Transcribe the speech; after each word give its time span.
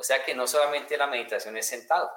O 0.00 0.02
sea 0.02 0.24
que 0.24 0.34
no 0.34 0.46
solamente 0.46 0.96
la 0.96 1.08
meditación 1.08 1.58
es 1.58 1.66
sentado. 1.66 2.10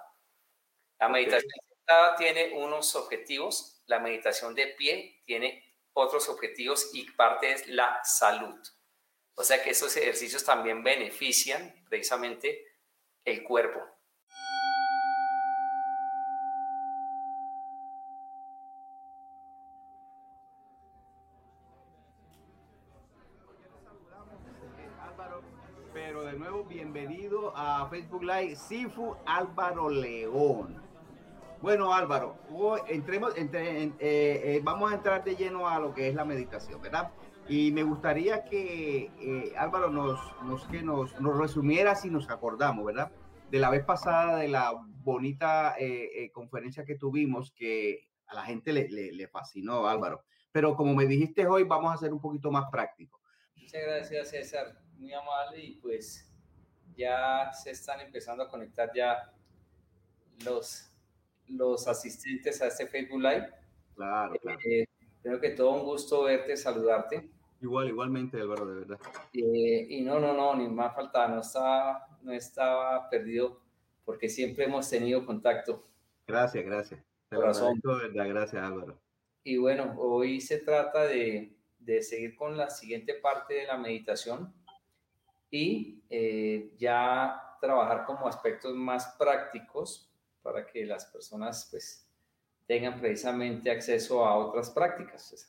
La 1.02 1.10
meditación 1.10 1.52
sentada 1.68 2.16
tiene 2.16 2.54
unos 2.54 2.96
objetivos, 2.96 3.84
la 3.88 4.00
meditación 4.00 4.56
de 4.56 4.68
pie 4.68 5.22
tiene 5.26 5.62
otros 5.92 6.30
objetivos 6.30 6.92
y 6.94 7.12
parte 7.12 7.52
es 7.52 7.68
la 7.68 8.00
salud. 8.06 8.58
O 9.36 9.44
sea 9.44 9.62
que 9.62 9.72
esos 9.72 9.98
ejercicios 9.98 10.46
también 10.46 10.82
benefician 10.82 11.76
precisamente 11.90 12.66
el 13.26 13.44
cuerpo. 13.44 13.82
Pero 25.94 26.24
de 26.24 26.34
nuevo, 26.34 26.66
bienvenido 26.84 27.54
a 27.56 27.88
Facebook 27.90 28.24
Live, 28.24 28.58
Sifu 28.58 29.16
Álvaro 29.26 29.90
León. 29.90 30.84
Bueno, 31.62 31.94
Álvaro, 31.94 32.36
entremos, 32.90 33.38
entre, 33.38 33.84
eh, 33.84 33.94
eh, 34.00 34.62
vamos 34.62 34.92
a 34.92 34.96
entrar 34.96 35.24
de 35.24 35.34
lleno 35.38 35.70
a 35.70 35.80
lo 35.80 35.94
que 35.94 36.10
es 36.10 36.14
la 36.14 36.26
meditación, 36.26 36.82
¿verdad? 36.82 37.10
Y 37.48 37.72
me 37.72 37.84
gustaría 37.84 38.44
que 38.44 39.10
eh, 39.18 39.54
Álvaro 39.58 39.90
nos, 39.92 40.20
nos, 40.44 40.68
que 40.68 40.84
nos, 40.84 41.18
nos 41.22 41.38
resumiera 41.38 41.96
si 41.96 42.10
nos 42.10 42.30
acordamos, 42.30 42.84
¿verdad? 42.84 43.14
De 43.50 43.60
la 43.60 43.70
vez 43.70 43.86
pasada, 43.86 44.36
de 44.40 44.50
la 44.50 44.74
bonita 44.76 45.76
conferencia 46.34 46.84
que 46.84 46.96
tuvimos, 46.96 47.52
que 47.52 48.10
a 48.28 48.36
la 48.36 48.44
gente 48.44 48.74
le, 48.74 48.90
le, 48.90 49.14
le 49.14 49.28
fascinó, 49.30 49.88
Álvaro. 49.88 50.26
Pero 50.52 50.76
como 50.76 50.94
me 50.94 51.06
dijiste 51.06 51.48
hoy, 51.48 51.64
vamos 51.64 51.92
a 51.92 51.96
hacer 51.96 52.12
un 52.12 52.20
poquito 52.20 52.52
más 52.52 52.70
práctico. 52.70 53.22
Muchas 53.56 53.82
gracias, 53.84 54.32
César. 54.32 54.82
Muy 54.98 55.14
amable 55.14 55.64
y 55.64 55.76
pues 55.76 56.33
ya 56.96 57.52
se 57.54 57.72
están 57.72 58.02
empezando 58.02 58.44
a 58.44 58.50
conectar 58.50 58.92
ya 58.94 59.32
los, 60.44 60.90
los 61.48 61.88
asistentes 61.88 62.62
a 62.62 62.68
este 62.68 62.88
Facebook 62.88 63.22
Live. 63.22 63.50
Claro, 63.96 64.34
claro. 64.42 64.60
Eh, 64.70 64.86
creo 65.22 65.40
que 65.40 65.52
todo 65.52 65.72
un 65.72 65.84
gusto 65.84 66.24
verte, 66.24 66.58
saludarte. 66.58 67.30
Igual, 67.62 67.88
igualmente, 67.88 68.40
Álvaro, 68.42 68.66
de 68.66 68.76
verdad. 68.80 69.00
Eh, 69.34 69.88
y 69.90 70.02
no, 70.02 70.20
no, 70.20 70.34
no, 70.34 70.56
ni 70.56 70.68
más 70.68 70.94
falta, 70.94 71.28
no 71.28 71.40
estaba, 71.40 72.08
no 72.22 72.34
estaba 72.34 73.10
perdido 73.10 73.62
porque 74.04 74.28
siempre 74.28 74.66
hemos 74.66 74.90
tenido 74.90 75.26
contacto. 75.26 75.88
Gracias, 76.28 76.66
gracias. 76.66 77.02
Te 77.30 77.38
lo 77.38 77.48
agradezco, 77.48 77.96
verdad, 77.96 78.28
gracias, 78.28 78.62
Álvaro. 78.62 79.00
Y 79.44 79.58
bueno, 79.58 79.96
hoy 79.98 80.42
se 80.42 80.58
trata 80.58 81.06
de, 81.06 81.56
de 81.80 82.02
seguir 82.02 82.36
con 82.36 82.58
la 82.58 82.70
siguiente 82.70 83.14
parte 83.16 83.56
de 83.56 83.68
la 83.68 83.78
meditación 83.78 84.54
y 85.54 86.02
eh, 86.10 86.74
ya 86.80 87.40
trabajar 87.62 88.06
como 88.06 88.28
aspectos 88.28 88.76
más 88.76 89.16
prácticos 89.20 90.12
para 90.42 90.66
que 90.66 90.84
las 90.84 91.06
personas 91.06 91.68
pues 91.70 92.10
tengan 92.66 93.00
precisamente 93.00 93.70
acceso 93.70 94.26
a 94.26 94.36
otras 94.36 94.72
prácticas. 94.72 95.48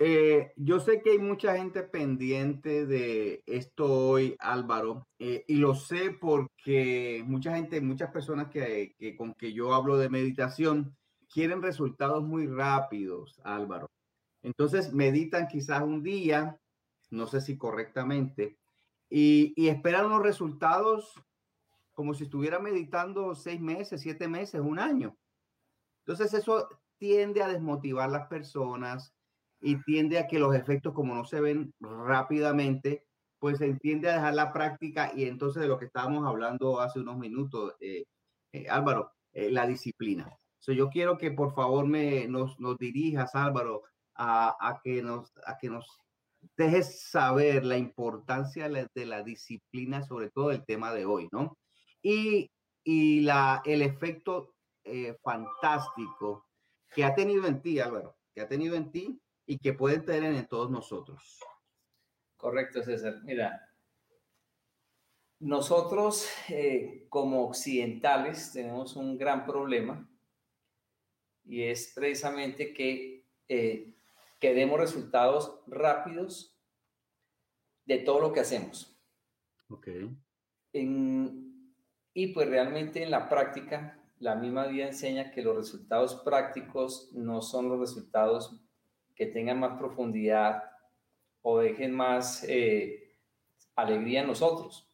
Eh, 0.00 0.52
yo 0.56 0.80
sé 0.80 1.00
que 1.00 1.12
hay 1.12 1.18
mucha 1.20 1.56
gente 1.56 1.84
pendiente 1.84 2.86
de 2.86 3.44
esto 3.46 3.84
hoy, 4.08 4.34
Álvaro, 4.40 5.06
eh, 5.20 5.44
y 5.46 5.54
lo 5.54 5.76
sé 5.76 6.10
porque 6.10 7.22
mucha 7.24 7.54
gente, 7.54 7.80
muchas 7.80 8.10
personas 8.10 8.48
que, 8.48 8.96
que, 8.98 9.16
con 9.16 9.32
que 9.34 9.52
yo 9.52 9.72
hablo 9.74 9.96
de 9.96 10.10
meditación 10.10 10.96
quieren 11.32 11.62
resultados 11.62 12.24
muy 12.24 12.48
rápidos, 12.48 13.40
Álvaro. 13.44 13.88
Entonces 14.42 14.92
meditan 14.92 15.46
quizás 15.46 15.82
un 15.82 16.02
día, 16.02 16.58
no 17.10 17.26
sé 17.26 17.40
si 17.40 17.56
correctamente, 17.56 18.58
y, 19.10 19.54
y 19.56 19.68
esperan 19.68 20.06
unos 20.06 20.22
resultados 20.22 21.14
como 21.92 22.14
si 22.14 22.24
estuviera 22.24 22.60
meditando 22.60 23.34
seis 23.34 23.60
meses, 23.60 24.00
siete 24.00 24.28
meses, 24.28 24.60
un 24.60 24.78
año. 24.78 25.16
Entonces 26.06 26.32
eso 26.32 26.68
tiende 26.96 27.42
a 27.42 27.48
desmotivar 27.48 28.08
a 28.08 28.12
las 28.12 28.28
personas 28.28 29.12
y 29.60 29.82
tiende 29.82 30.18
a 30.18 30.26
que 30.26 30.38
los 30.38 30.54
efectos, 30.54 30.94
como 30.94 31.14
no 31.14 31.24
se 31.24 31.40
ven 31.40 31.74
rápidamente, 31.80 33.04
pues 33.38 33.58
se 33.58 33.66
entiende 33.66 34.10
a 34.10 34.14
dejar 34.14 34.34
la 34.34 34.52
práctica 34.52 35.12
y 35.14 35.24
entonces 35.24 35.62
de 35.62 35.68
lo 35.68 35.78
que 35.78 35.86
estábamos 35.86 36.26
hablando 36.26 36.80
hace 36.80 37.00
unos 37.00 37.18
minutos, 37.18 37.74
eh, 37.80 38.04
eh, 38.52 38.68
Álvaro, 38.68 39.12
eh, 39.32 39.50
la 39.50 39.66
disciplina. 39.66 40.28
So, 40.60 40.72
yo 40.72 40.90
quiero 40.90 41.18
que 41.18 41.30
por 41.30 41.54
favor 41.54 41.86
me, 41.86 42.26
nos, 42.26 42.58
nos 42.58 42.78
dirijas, 42.78 43.34
Álvaro, 43.34 43.82
a, 44.14 44.80
que 44.82 45.02
nos, 45.02 45.32
a 45.46 45.56
que 45.58 45.70
nos 45.70 45.98
dejes 46.56 47.08
saber 47.10 47.64
la 47.64 47.76
importancia 47.76 48.68
de 48.68 49.06
la, 49.06 49.22
disciplina, 49.22 50.02
sobre 50.02 50.30
todo 50.30 50.50
el 50.50 50.64
tema 50.64 50.92
de 50.92 51.06
hoy, 51.06 51.28
¿no? 51.32 51.58
Y, 52.02 52.50
y 52.84 53.20
la, 53.20 53.62
el 53.64 53.82
efecto 53.82 54.54
eh, 54.84 55.16
fantástico 55.22 56.46
que 56.94 57.04
ha 57.04 57.14
tenido 57.14 57.46
en 57.46 57.60
ti, 57.60 57.80
Álvaro, 57.80 58.16
que 58.34 58.40
ha 58.40 58.48
tenido 58.48 58.74
en 58.76 58.90
ti 58.90 59.20
y 59.46 59.58
que 59.58 59.72
puede 59.72 60.00
tener 60.00 60.34
en 60.34 60.46
todos 60.46 60.70
nosotros. 60.70 61.40
Correcto, 62.36 62.82
César. 62.82 63.20
Mira, 63.24 63.68
nosotros 65.40 66.28
eh, 66.48 67.06
como 67.08 67.46
occidentales 67.46 68.52
tenemos 68.52 68.96
un 68.96 69.16
gran 69.16 69.44
problema 69.44 70.08
y 71.44 71.62
es 71.62 71.92
precisamente 71.94 72.74
que 72.74 73.24
eh, 73.48 73.94
queremos 74.38 74.78
resultados 74.78 75.60
rápidos 75.66 76.56
de 77.84 77.98
todo 77.98 78.20
lo 78.20 78.32
que 78.32 78.40
hacemos. 78.40 78.94
Ok. 79.70 79.88
y 80.72 82.26
pues 82.28 82.48
realmente 82.48 83.02
en 83.02 83.10
la 83.10 83.28
práctica, 83.28 84.02
la 84.18 84.34
misma 84.34 84.66
vida 84.66 84.86
enseña 84.86 85.30
que 85.30 85.42
los 85.42 85.56
resultados 85.56 86.16
prácticos 86.24 87.12
no 87.12 87.42
son 87.42 87.68
los 87.68 87.78
resultados 87.78 88.60
que 89.14 89.26
tengan 89.26 89.60
más 89.60 89.78
profundidad 89.78 90.62
o 91.42 91.58
dejen 91.58 91.94
más 91.94 92.44
eh, 92.48 93.18
alegría 93.76 94.22
en 94.22 94.28
nosotros. 94.28 94.90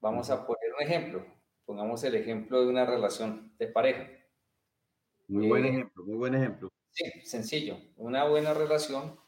Vamos 0.00 0.30
a 0.30 0.46
poner 0.46 0.72
un 0.78 0.82
ejemplo. 0.82 1.26
Pongamos 1.64 2.02
el 2.04 2.14
ejemplo 2.14 2.60
de 2.60 2.68
una 2.68 2.86
relación 2.86 3.54
de 3.58 3.66
pareja. 3.68 4.08
Muy 5.28 5.48
buen 5.48 5.64
eh, 5.64 5.68
ejemplo, 5.68 6.04
muy 6.04 6.16
buen 6.16 6.34
ejemplo. 6.34 6.70
Sí, 6.92 7.04
sencillo. 7.24 7.78
Una 7.96 8.24
buena 8.24 8.52
relación, 8.54 9.18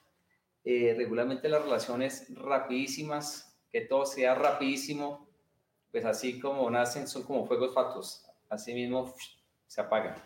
eh, 0.65 0.95
regularmente 0.97 1.49
las 1.49 1.63
relaciones 1.65 2.27
rapidísimas, 2.37 3.61
que 3.71 3.83
todo 3.83 4.07
sea 4.07 4.35
rapidísimo, 4.35 5.29
pues 5.93 6.05
así 6.05 6.41
como 6.41 6.71
nacen, 6.71 7.09
son 7.09 7.25
como 7.25 7.47
fuegos 7.47 7.75
fatos, 7.75 8.27
así 8.51 8.75
mismo 8.75 9.15
se 9.67 9.81
apagan. 9.81 10.17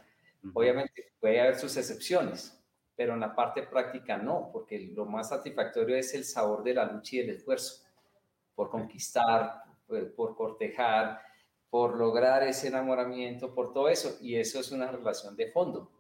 Obviamente 0.55 1.13
puede 1.21 1.41
haber 1.41 1.59
sus 1.59 1.77
excepciones, 1.77 2.63
pero 2.97 3.15
en 3.15 3.21
la 3.21 3.35
parte 3.37 3.63
práctica 3.65 4.19
no, 4.19 4.51
porque 4.53 4.79
lo 4.95 5.07
más 5.07 5.31
satisfactorio 5.31 5.97
es 5.97 6.15
el 6.15 6.25
sabor 6.25 6.65
de 6.65 6.75
la 6.75 6.87
lucha 6.87 7.17
y 7.17 7.21
el 7.21 7.31
esfuerzo 7.31 7.85
por 8.55 8.71
conquistar, 8.71 9.63
por, 9.87 10.15
por 10.15 10.37
cortejar, 10.37 11.23
por 11.71 11.97
lograr 11.99 12.43
ese 12.45 12.69
enamoramiento, 12.69 13.55
por 13.55 13.73
todo 13.73 13.89
eso, 13.89 14.19
y 14.23 14.37
eso 14.37 14.61
es 14.61 14.73
una 14.73 14.91
relación 14.91 15.37
de 15.37 15.53
fondo. 15.53 15.91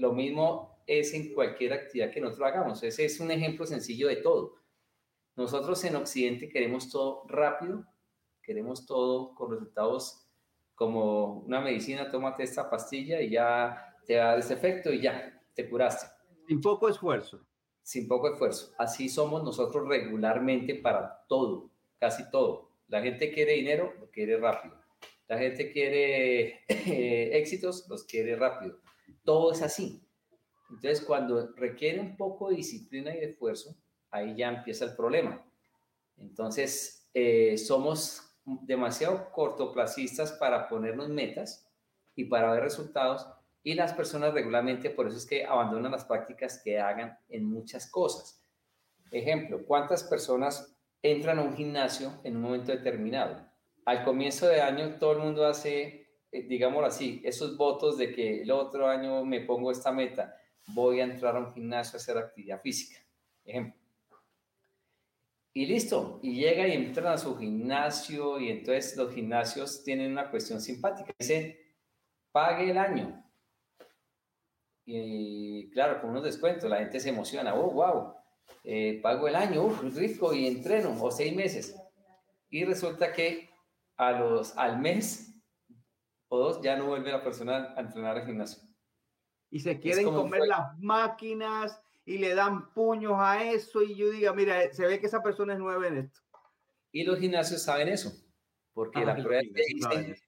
Lo 0.00 0.14
mismo 0.14 0.82
es 0.86 1.12
en 1.12 1.34
cualquier 1.34 1.74
actividad 1.74 2.10
que 2.10 2.22
nosotros 2.22 2.48
hagamos. 2.48 2.82
Ese 2.82 3.04
es 3.04 3.20
un 3.20 3.30
ejemplo 3.30 3.66
sencillo 3.66 4.08
de 4.08 4.16
todo. 4.16 4.54
Nosotros 5.36 5.84
en 5.84 5.94
Occidente 5.96 6.48
queremos 6.48 6.90
todo 6.90 7.24
rápido, 7.28 7.84
queremos 8.42 8.86
todo 8.86 9.34
con 9.34 9.52
resultados 9.52 10.26
como 10.74 11.40
una 11.40 11.60
medicina, 11.60 12.10
tómate 12.10 12.44
esta 12.44 12.70
pastilla 12.70 13.20
y 13.20 13.28
ya 13.28 13.94
te 14.06 14.14
da 14.14 14.38
ese 14.38 14.54
efecto 14.54 14.90
y 14.90 15.02
ya, 15.02 15.38
te 15.54 15.68
curaste. 15.68 16.06
Sin 16.48 16.62
poco 16.62 16.88
esfuerzo. 16.88 17.46
Sin 17.82 18.08
poco 18.08 18.32
esfuerzo. 18.32 18.72
Así 18.78 19.10
somos 19.10 19.44
nosotros 19.44 19.86
regularmente 19.86 20.76
para 20.76 21.26
todo, 21.28 21.70
casi 21.98 22.30
todo. 22.30 22.70
La 22.88 23.02
gente 23.02 23.30
quiere 23.30 23.52
dinero, 23.52 23.92
lo 24.00 24.10
quiere 24.10 24.38
rápido. 24.38 24.80
La 25.28 25.36
gente 25.36 25.70
quiere 25.70 26.64
eh, 26.68 27.36
éxitos, 27.36 27.86
los 27.86 28.04
quiere 28.04 28.34
rápido 28.34 28.80
todo 29.24 29.52
es 29.52 29.62
así. 29.62 30.02
Entonces, 30.70 31.02
cuando 31.04 31.52
requiere 31.56 32.00
un 32.00 32.16
poco 32.16 32.50
de 32.50 32.56
disciplina 32.56 33.14
y 33.14 33.20
de 33.20 33.30
esfuerzo, 33.30 33.76
ahí 34.10 34.36
ya 34.36 34.48
empieza 34.48 34.84
el 34.84 34.94
problema. 34.94 35.44
Entonces, 36.16 37.08
eh, 37.14 37.58
somos 37.58 38.22
demasiado 38.44 39.30
cortoplacistas 39.32 40.32
para 40.32 40.68
ponernos 40.68 41.08
metas 41.08 41.68
y 42.14 42.24
para 42.24 42.52
ver 42.52 42.62
resultados 42.62 43.26
y 43.62 43.74
las 43.74 43.92
personas 43.92 44.32
regularmente, 44.32 44.90
por 44.90 45.06
eso 45.06 45.18
es 45.18 45.26
que 45.26 45.44
abandonan 45.44 45.92
las 45.92 46.04
prácticas 46.04 46.60
que 46.62 46.78
hagan 46.78 47.18
en 47.28 47.44
muchas 47.44 47.90
cosas. 47.90 48.42
Ejemplo, 49.10 49.64
¿cuántas 49.66 50.02
personas 50.04 50.74
entran 51.02 51.38
a 51.38 51.42
un 51.42 51.54
gimnasio 51.54 52.20
en 52.24 52.36
un 52.36 52.42
momento 52.42 52.72
determinado? 52.72 53.46
Al 53.84 54.04
comienzo 54.04 54.46
de 54.46 54.62
año 54.62 54.96
todo 54.98 55.12
el 55.12 55.18
mundo 55.18 55.46
hace 55.46 55.99
digámoslo 56.32 56.86
así, 56.86 57.20
esos 57.24 57.56
votos 57.56 57.98
de 57.98 58.12
que 58.12 58.42
el 58.42 58.50
otro 58.50 58.88
año 58.88 59.24
me 59.24 59.40
pongo 59.40 59.70
esta 59.70 59.92
meta, 59.92 60.36
voy 60.68 61.00
a 61.00 61.04
entrar 61.04 61.36
a 61.36 61.40
un 61.40 61.52
gimnasio 61.52 61.96
a 61.96 62.00
hacer 62.00 62.18
actividad 62.18 62.60
física. 62.60 63.00
Ejemplo. 63.44 63.80
Y 65.52 65.66
listo, 65.66 66.20
y 66.22 66.34
llega 66.34 66.68
y 66.68 66.72
entran 66.72 67.08
a 67.08 67.18
su 67.18 67.36
gimnasio 67.36 68.38
y 68.38 68.50
entonces 68.50 68.96
los 68.96 69.12
gimnasios 69.12 69.82
tienen 69.82 70.12
una 70.12 70.30
cuestión 70.30 70.60
simpática. 70.60 71.12
Dicen, 71.18 71.56
pague 72.30 72.70
el 72.70 72.78
año. 72.78 73.24
Y 74.84 75.70
claro, 75.70 76.00
con 76.00 76.10
unos 76.10 76.22
descuentos, 76.22 76.70
la 76.70 76.78
gente 76.78 77.00
se 77.00 77.08
emociona, 77.08 77.54
oh, 77.54 77.70
wow, 77.72 78.14
eh, 78.64 79.00
pago 79.02 79.26
el 79.26 79.34
año, 79.34 79.64
uff, 79.64 79.82
rico 79.96 80.32
y 80.32 80.46
entreno, 80.46 80.96
o 81.02 81.10
seis 81.10 81.34
meses. 81.34 81.76
Y 82.48 82.64
resulta 82.64 83.12
que 83.12 83.50
a 83.96 84.12
los, 84.12 84.56
al 84.56 84.78
mes 84.80 85.29
o 86.30 86.38
dos 86.38 86.62
ya 86.62 86.76
no 86.76 86.86
vuelve 86.86 87.10
la 87.10 87.22
persona 87.22 87.74
a 87.76 87.80
entrenar 87.80 88.16
al 88.16 88.24
gimnasio. 88.24 88.62
Y 89.50 89.60
se 89.60 89.78
quieren 89.80 90.06
comer 90.06 90.46
las 90.46 90.78
máquinas 90.78 91.80
y 92.04 92.18
le 92.18 92.34
dan 92.34 92.72
puños 92.72 93.14
a 93.16 93.44
eso 93.44 93.82
y 93.82 93.96
yo 93.96 94.10
diga, 94.10 94.32
mira, 94.32 94.72
se 94.72 94.86
ve 94.86 95.00
que 95.00 95.06
esa 95.06 95.22
persona 95.22 95.54
es 95.54 95.58
nueva 95.58 95.88
en 95.88 95.98
esto. 95.98 96.20
Y 96.92 97.02
los 97.02 97.18
gimnasios 97.18 97.62
saben 97.62 97.88
eso, 97.88 98.12
porque 98.72 99.04
la 99.04 99.16
prueba 99.16 99.42
dice, 99.42 100.22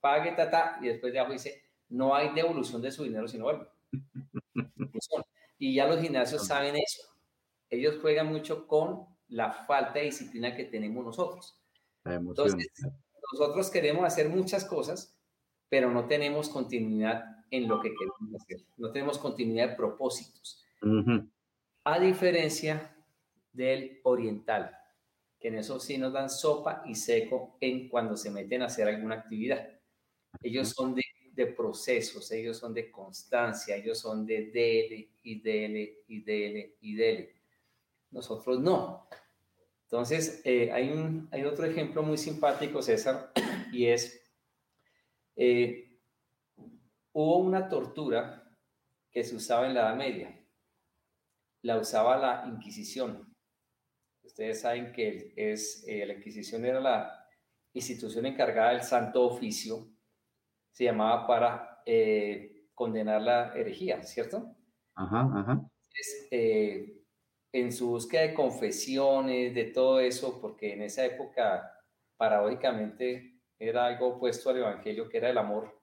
pague 0.00 0.32
tata, 0.32 0.78
y 0.80 0.88
después 0.88 1.12
de 1.12 1.18
abajo 1.18 1.34
dice, 1.34 1.62
no 1.90 2.14
hay 2.14 2.30
devolución 2.34 2.80
de 2.80 2.90
su 2.90 3.04
dinero 3.04 3.28
si 3.28 3.38
no 3.38 3.44
vuelve. 3.44 3.68
y 5.58 5.74
ya 5.74 5.86
los 5.86 6.00
gimnasios 6.00 6.46
saben 6.46 6.76
eso. 6.76 7.02
Ellos 7.68 7.98
juegan 8.00 8.26
mucho 8.26 8.66
con 8.66 9.06
la 9.28 9.52
falta 9.52 9.98
de 9.98 10.06
disciplina 10.06 10.54
que 10.54 10.64
tenemos 10.64 11.04
nosotros. 11.04 11.58
Entonces, 12.04 12.68
nosotros 13.32 13.70
queremos 13.70 14.04
hacer 14.04 14.28
muchas 14.28 14.64
cosas, 14.64 15.18
pero 15.72 15.90
no 15.90 16.06
tenemos 16.06 16.50
continuidad 16.50 17.24
en 17.50 17.66
lo 17.66 17.80
que 17.80 17.94
queremos 17.94 18.42
hacer. 18.42 18.58
No 18.76 18.92
tenemos 18.92 19.16
continuidad 19.16 19.70
de 19.70 19.76
propósitos. 19.76 20.62
A 21.82 21.98
diferencia 21.98 22.94
del 23.54 23.98
oriental, 24.02 24.70
que 25.40 25.48
en 25.48 25.54
eso 25.54 25.80
sí 25.80 25.96
nos 25.96 26.12
dan 26.12 26.28
sopa 26.28 26.82
y 26.84 26.94
seco 26.94 27.56
en 27.58 27.88
cuando 27.88 28.18
se 28.18 28.30
meten 28.30 28.60
a 28.60 28.66
hacer 28.66 28.86
alguna 28.86 29.14
actividad. 29.14 29.66
Ellos 30.42 30.68
son 30.68 30.94
de, 30.94 31.04
de 31.32 31.46
procesos, 31.46 32.30
ellos 32.32 32.58
son 32.58 32.74
de 32.74 32.90
constancia, 32.90 33.74
ellos 33.74 33.98
son 33.98 34.26
de 34.26 34.50
dele 34.50 35.08
y 35.22 35.40
dele 35.40 36.00
y 36.06 36.20
dele 36.20 36.76
y 36.82 36.94
dele. 36.96 37.34
Nosotros 38.10 38.60
no. 38.60 39.08
Entonces, 39.84 40.42
eh, 40.44 40.70
hay, 40.70 40.90
un, 40.90 41.28
hay 41.32 41.44
otro 41.44 41.64
ejemplo 41.64 42.02
muy 42.02 42.18
simpático, 42.18 42.82
César, 42.82 43.32
y 43.72 43.86
es, 43.86 44.21
eh, 45.44 45.98
hubo 47.10 47.38
una 47.38 47.68
tortura 47.68 48.56
que 49.10 49.24
se 49.24 49.34
usaba 49.34 49.66
en 49.66 49.74
la 49.74 49.80
Edad 49.80 49.96
Media 49.96 50.38
la 51.62 51.78
usaba 51.78 52.16
la 52.16 52.44
Inquisición. 52.48 53.34
Ustedes 54.22 54.60
saben 54.60 54.92
que 54.92 55.32
es, 55.34 55.84
eh, 55.88 56.06
la 56.06 56.14
Inquisición 56.14 56.64
era 56.64 56.78
la 56.78 57.26
institución 57.72 58.26
encargada 58.26 58.70
del 58.70 58.82
Santo 58.82 59.24
Oficio, 59.24 59.88
se 60.70 60.84
llamaba 60.84 61.26
para 61.26 61.82
eh, 61.86 62.68
condenar 62.72 63.22
la 63.22 63.52
herejía, 63.54 64.00
¿cierto? 64.04 64.56
Ajá, 64.94 65.28
ajá. 65.34 65.68
En 66.30 67.72
su 67.72 67.88
búsqueda 67.88 68.22
de 68.22 68.34
confesiones, 68.34 69.54
de 69.54 69.64
todo 69.64 69.98
eso, 69.98 70.40
porque 70.40 70.72
en 70.72 70.82
esa 70.82 71.04
época, 71.04 71.68
paradójicamente, 72.16 73.31
era 73.68 73.86
algo 73.86 74.08
opuesto 74.08 74.50
al 74.50 74.58
Evangelio, 74.58 75.08
que 75.08 75.18
era 75.18 75.30
el 75.30 75.38
amor 75.38 75.82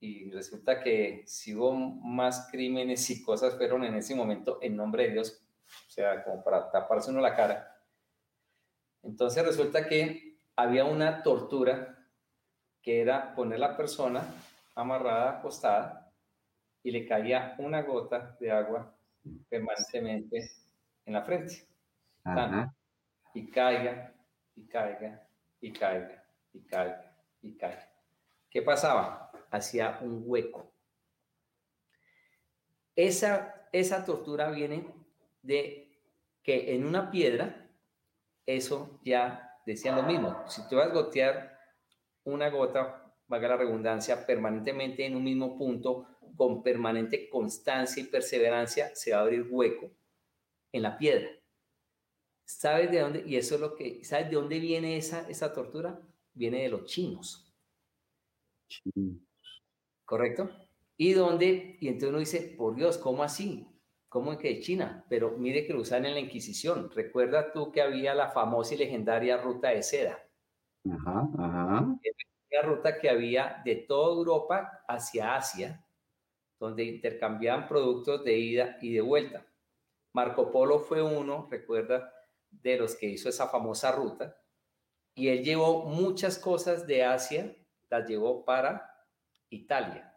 y 0.00 0.30
resulta 0.30 0.80
que 0.80 1.22
si 1.26 1.54
hubo 1.54 1.72
más 1.72 2.48
crímenes 2.50 3.08
y 3.10 3.22
cosas 3.22 3.54
fueron 3.56 3.84
en 3.84 3.94
ese 3.94 4.14
momento 4.14 4.58
en 4.62 4.74
nombre 4.74 5.04
de 5.04 5.12
Dios, 5.12 5.44
o 5.66 5.90
sea, 5.90 6.24
como 6.24 6.42
para 6.42 6.70
taparse 6.70 7.10
uno 7.10 7.20
la 7.20 7.36
cara. 7.36 7.76
Entonces 9.02 9.44
resulta 9.44 9.86
que 9.86 10.38
había 10.56 10.86
una 10.86 11.22
tortura 11.22 11.98
que 12.82 13.02
era 13.02 13.34
poner 13.34 13.58
la 13.60 13.76
persona 13.76 14.22
amarrada, 14.74 15.38
acostada, 15.38 16.10
y 16.82 16.90
le 16.90 17.06
caía 17.06 17.54
una 17.58 17.82
gota 17.82 18.38
de 18.40 18.50
agua 18.50 18.96
permanentemente 19.50 20.50
en 21.04 21.12
la 21.12 21.22
frente. 21.22 21.68
Y 23.34 23.50
caiga, 23.50 24.14
y 24.54 24.66
caiga, 24.66 25.26
y 25.60 25.72
caiga, 25.72 26.19
y 26.52 26.60
caiga, 26.62 27.16
y 27.42 27.56
caiga. 27.56 27.90
¿Qué 28.50 28.62
pasaba? 28.62 29.30
hacia 29.50 29.98
un 30.02 30.22
hueco. 30.26 30.72
Esa, 32.96 33.68
esa 33.72 34.04
tortura 34.04 34.50
viene 34.50 34.86
de 35.42 35.90
que 36.42 36.74
en 36.74 36.86
una 36.86 37.10
piedra, 37.10 37.68
eso 38.46 39.00
ya 39.04 39.60
decía 39.66 39.94
lo 39.94 40.02
mismo. 40.02 40.44
Si 40.48 40.66
tú 40.68 40.76
vas 40.76 40.88
a 40.88 40.92
gotear 40.92 41.58
una 42.24 42.48
gota, 42.48 43.12
valga 43.26 43.48
la 43.48 43.56
redundancia, 43.56 44.26
permanentemente 44.26 45.04
en 45.04 45.16
un 45.16 45.24
mismo 45.24 45.56
punto, 45.56 46.06
con 46.36 46.62
permanente 46.62 47.28
constancia 47.28 48.02
y 48.02 48.06
perseverancia, 48.06 48.94
se 48.94 49.12
va 49.12 49.18
a 49.18 49.22
abrir 49.22 49.46
hueco 49.50 49.90
en 50.72 50.82
la 50.82 50.96
piedra. 50.96 51.28
¿Sabes 52.44 52.90
de 52.90 53.00
dónde? 53.00 53.22
Y 53.26 53.36
eso 53.36 53.54
es 53.56 53.60
lo 53.60 53.74
que, 53.74 54.04
¿sabes 54.04 54.30
de 54.30 54.36
dónde 54.36 54.58
viene 54.58 54.96
esa, 54.96 55.28
esa 55.28 55.52
tortura? 55.52 56.00
Viene 56.40 56.62
de 56.62 56.70
los 56.70 56.86
chinos. 56.86 57.52
¿correcto? 60.06 60.48
Y 60.96 61.12
donde, 61.12 61.76
y 61.78 61.88
entonces 61.88 62.08
uno 62.08 62.18
dice, 62.18 62.54
por 62.56 62.74
Dios, 62.74 62.96
¿cómo 62.96 63.22
así? 63.22 63.68
¿Cómo 64.08 64.32
es 64.32 64.38
que 64.38 64.48
de 64.48 64.60
China? 64.60 65.04
Pero 65.10 65.36
mire 65.36 65.66
que 65.66 65.74
lo 65.74 65.82
usan 65.82 66.06
en 66.06 66.14
la 66.14 66.20
Inquisición. 66.20 66.90
Recuerda 66.92 67.52
tú 67.52 67.70
que 67.70 67.82
había 67.82 68.14
la 68.14 68.30
famosa 68.30 68.74
y 68.74 68.78
legendaria 68.78 69.36
ruta 69.36 69.68
de 69.68 69.82
seda. 69.82 70.18
Ajá, 70.90 71.28
ajá. 71.38 71.80
Una 71.82 72.62
ruta 72.62 72.98
que 72.98 73.10
había 73.10 73.60
de 73.62 73.76
toda 73.76 74.14
Europa 74.16 74.82
hacia 74.88 75.36
Asia, 75.36 75.84
donde 76.58 76.84
intercambiaban 76.84 77.68
productos 77.68 78.24
de 78.24 78.38
ida 78.38 78.78
y 78.80 78.94
de 78.94 79.02
vuelta. 79.02 79.46
Marco 80.14 80.50
Polo 80.50 80.78
fue 80.78 81.02
uno, 81.02 81.48
recuerda, 81.50 82.14
de 82.48 82.78
los 82.78 82.96
que 82.96 83.10
hizo 83.10 83.28
esa 83.28 83.46
famosa 83.48 83.92
ruta. 83.92 84.39
Y 85.20 85.28
él 85.28 85.44
llevó 85.44 85.84
muchas 85.84 86.38
cosas 86.38 86.86
de 86.86 87.04
Asia, 87.04 87.54
las 87.90 88.08
llevó 88.08 88.42
para 88.42 89.06
Italia. 89.50 90.16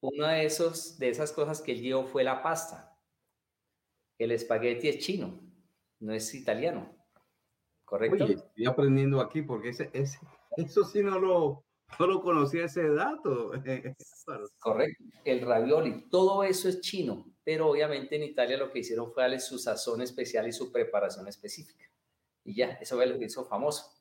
Una 0.00 0.32
de, 0.32 0.46
esos, 0.46 0.98
de 0.98 1.10
esas 1.10 1.30
cosas 1.32 1.60
que 1.60 1.72
él 1.72 1.82
llevó 1.82 2.06
fue 2.06 2.24
la 2.24 2.42
pasta. 2.42 2.98
El 4.16 4.30
espagueti 4.30 4.88
es 4.88 5.00
chino, 5.00 5.38
no 5.98 6.14
es 6.14 6.32
italiano. 6.34 6.96
¿Correcto? 7.84 8.24
Oye, 8.24 8.36
estoy 8.36 8.64
aprendiendo 8.64 9.20
aquí 9.20 9.42
porque 9.42 9.68
ese, 9.68 9.90
ese, 9.92 10.18
eso 10.56 10.82
sí 10.84 11.02
no 11.02 11.18
lo, 11.18 11.66
no 11.98 12.22
conocía 12.22 12.64
ese 12.64 12.88
dato. 12.88 13.50
Correcto. 14.60 15.04
El 15.26 15.42
ravioli, 15.42 16.08
todo 16.08 16.42
eso 16.42 16.70
es 16.70 16.80
chino, 16.80 17.34
pero 17.44 17.68
obviamente 17.68 18.16
en 18.16 18.22
Italia 18.22 18.56
lo 18.56 18.72
que 18.72 18.78
hicieron 18.78 19.12
fue 19.12 19.24
darle 19.24 19.40
su 19.40 19.58
sazón 19.58 20.00
especial 20.00 20.48
y 20.48 20.52
su 20.52 20.72
preparación 20.72 21.28
específica. 21.28 21.84
Y 22.44 22.54
ya, 22.54 22.78
eso 22.80 22.96
fue 22.96 23.04
lo 23.04 23.18
que 23.18 23.26
hizo 23.26 23.44
famoso. 23.44 23.99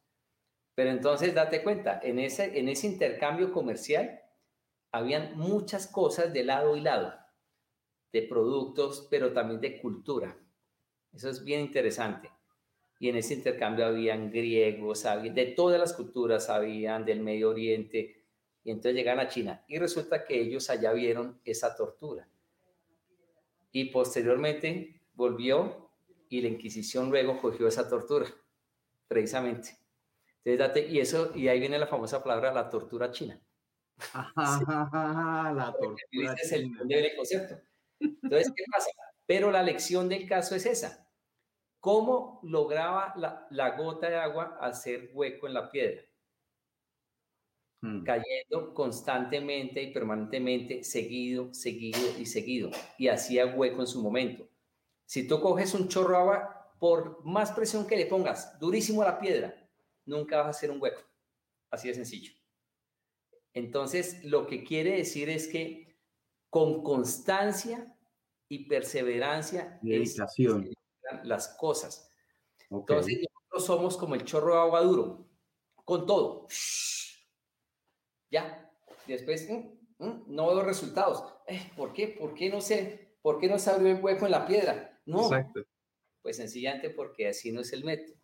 Pero 0.80 0.92
entonces 0.92 1.36
date 1.36 1.62
cuenta, 1.62 2.00
en 2.02 2.20
ese, 2.20 2.58
en 2.58 2.70
ese 2.70 2.88
intercambio 2.88 3.52
comercial 3.52 4.22
habían 4.94 5.38
muchas 5.38 5.88
cosas 5.88 6.32
de 6.32 6.46
lado 6.46 6.78
y 6.78 6.80
lado, 6.80 7.14
de 8.14 8.22
productos, 8.22 9.06
pero 9.12 9.34
también 9.34 9.60
de 9.60 9.82
cultura. 9.82 10.38
Eso 11.12 11.30
es 11.30 11.44
bien 11.44 11.60
interesante. 11.60 12.32
Y 12.98 13.10
en 13.10 13.18
ese 13.18 13.34
intercambio 13.34 13.88
habían 13.88 14.32
griegos, 14.32 15.06
había, 15.06 15.34
de 15.34 15.48
todas 15.48 15.82
las 15.82 15.92
culturas, 15.92 16.50
habían 16.50 17.04
del 17.04 17.20
Medio 17.20 17.50
Oriente, 17.50 18.24
y 18.64 18.72
entonces 18.72 18.96
llegan 18.96 19.20
a 19.20 19.28
China. 19.28 19.66
Y 19.68 19.80
resulta 19.80 20.24
que 20.24 20.40
ellos 20.40 20.70
allá 20.70 20.94
vieron 20.94 21.42
esa 21.44 21.76
tortura. 21.76 22.26
Y 23.74 23.92
posteriormente 23.92 25.02
volvió 25.14 25.92
y 26.30 26.40
la 26.40 26.48
Inquisición 26.48 27.10
luego 27.10 27.38
cogió 27.42 27.68
esa 27.68 27.90
tortura, 27.90 28.28
precisamente 29.10 29.78
y 30.46 31.00
eso, 31.00 31.32
y 31.36 31.48
ahí 31.48 31.60
viene 31.60 31.78
la 31.78 31.88
famosa 31.88 32.24
palabra 32.24 32.54
la 32.54 32.70
tortura 32.70 33.12
china. 33.12 33.40
la 34.36 35.76
tortura 35.80 36.34
es 36.42 36.52
el 36.52 36.72
concepto. 37.16 37.62
Entonces, 38.00 38.54
¿qué 38.56 38.64
pasa? 38.72 38.90
Pero 39.26 39.52
la 39.52 39.64
lección 39.64 40.10
del 40.10 40.28
caso 40.28 40.56
es 40.56 40.66
esa. 40.66 41.08
¿Cómo 41.80 42.40
lograba 42.44 43.14
la, 43.16 43.48
la 43.52 43.78
gota 43.78 44.10
de 44.10 44.18
agua 44.18 44.58
hacer 44.60 45.12
hueco 45.14 45.48
en 45.48 45.54
la 45.54 45.70
piedra? 45.70 46.02
Hmm. 47.82 48.04
Cayendo 48.04 48.74
constantemente 48.74 49.82
y 49.82 49.94
permanentemente, 49.94 50.84
seguido, 50.84 51.54
seguido 51.54 52.00
y 52.18 52.26
seguido. 52.26 52.72
Y 52.98 53.08
hacía 53.08 53.46
hueco 53.46 53.82
en 53.82 53.88
su 53.88 54.02
momento. 54.02 54.50
Si 55.06 55.28
tú 55.28 55.40
coges 55.40 55.74
un 55.74 55.88
chorro 55.88 56.10
de 56.10 56.18
agua, 56.18 56.76
por 56.80 57.24
más 57.26 57.52
presión 57.52 57.88
que 57.88 57.98
le 57.98 58.06
pongas, 58.06 58.60
durísimo 58.60 59.02
a 59.02 59.06
la 59.06 59.20
piedra, 59.20 59.56
nunca 60.10 60.38
vas 60.38 60.48
a 60.48 60.50
hacer 60.50 60.72
un 60.72 60.82
hueco. 60.82 61.02
Así 61.70 61.88
de 61.88 61.94
sencillo. 61.94 62.34
Entonces, 63.54 64.24
lo 64.24 64.48
que 64.48 64.64
quiere 64.64 64.98
decir 64.98 65.30
es 65.30 65.48
que 65.48 65.98
con 66.50 66.84
constancia 66.84 67.96
y 68.48 68.68
perseverancia 68.68 69.80
Dedicación. 69.82 70.70
las 71.24 71.50
cosas. 71.50 72.12
Entonces 72.70 73.20
nosotros 73.22 73.66
somos 73.66 73.98
como 73.98 74.16
el 74.16 74.26
chorro 74.26 74.54
de 74.54 74.60
agua 74.60 74.82
duro, 74.82 75.30
con 75.86 76.06
todo. 76.06 76.48
Ya. 78.32 78.72
Y 79.08 79.12
después 79.12 79.48
mm, 79.50 80.06
mm, 80.06 80.24
no 80.28 80.48
veo 80.48 80.64
resultados. 80.64 81.24
Eh, 81.48 81.72
¿Por 81.76 81.94
qué? 81.94 82.08
¿Por 82.08 82.34
qué 82.34 82.50
no 82.50 82.62
sé? 82.62 83.18
¿Por 83.22 83.40
qué 83.40 83.48
no 83.48 83.60
se 83.60 83.70
abrió 83.70 83.92
el 83.92 84.04
hueco 84.04 84.26
en 84.26 84.32
la 84.32 84.46
piedra? 84.46 85.02
No. 85.06 85.24
Exacto. 85.24 85.62
Pues 86.22 86.38
sencillamente 86.38 86.90
porque 86.90 87.28
así 87.30 87.52
no 87.52 87.62
es 87.62 87.74
el 87.74 87.84
método. 87.84 88.18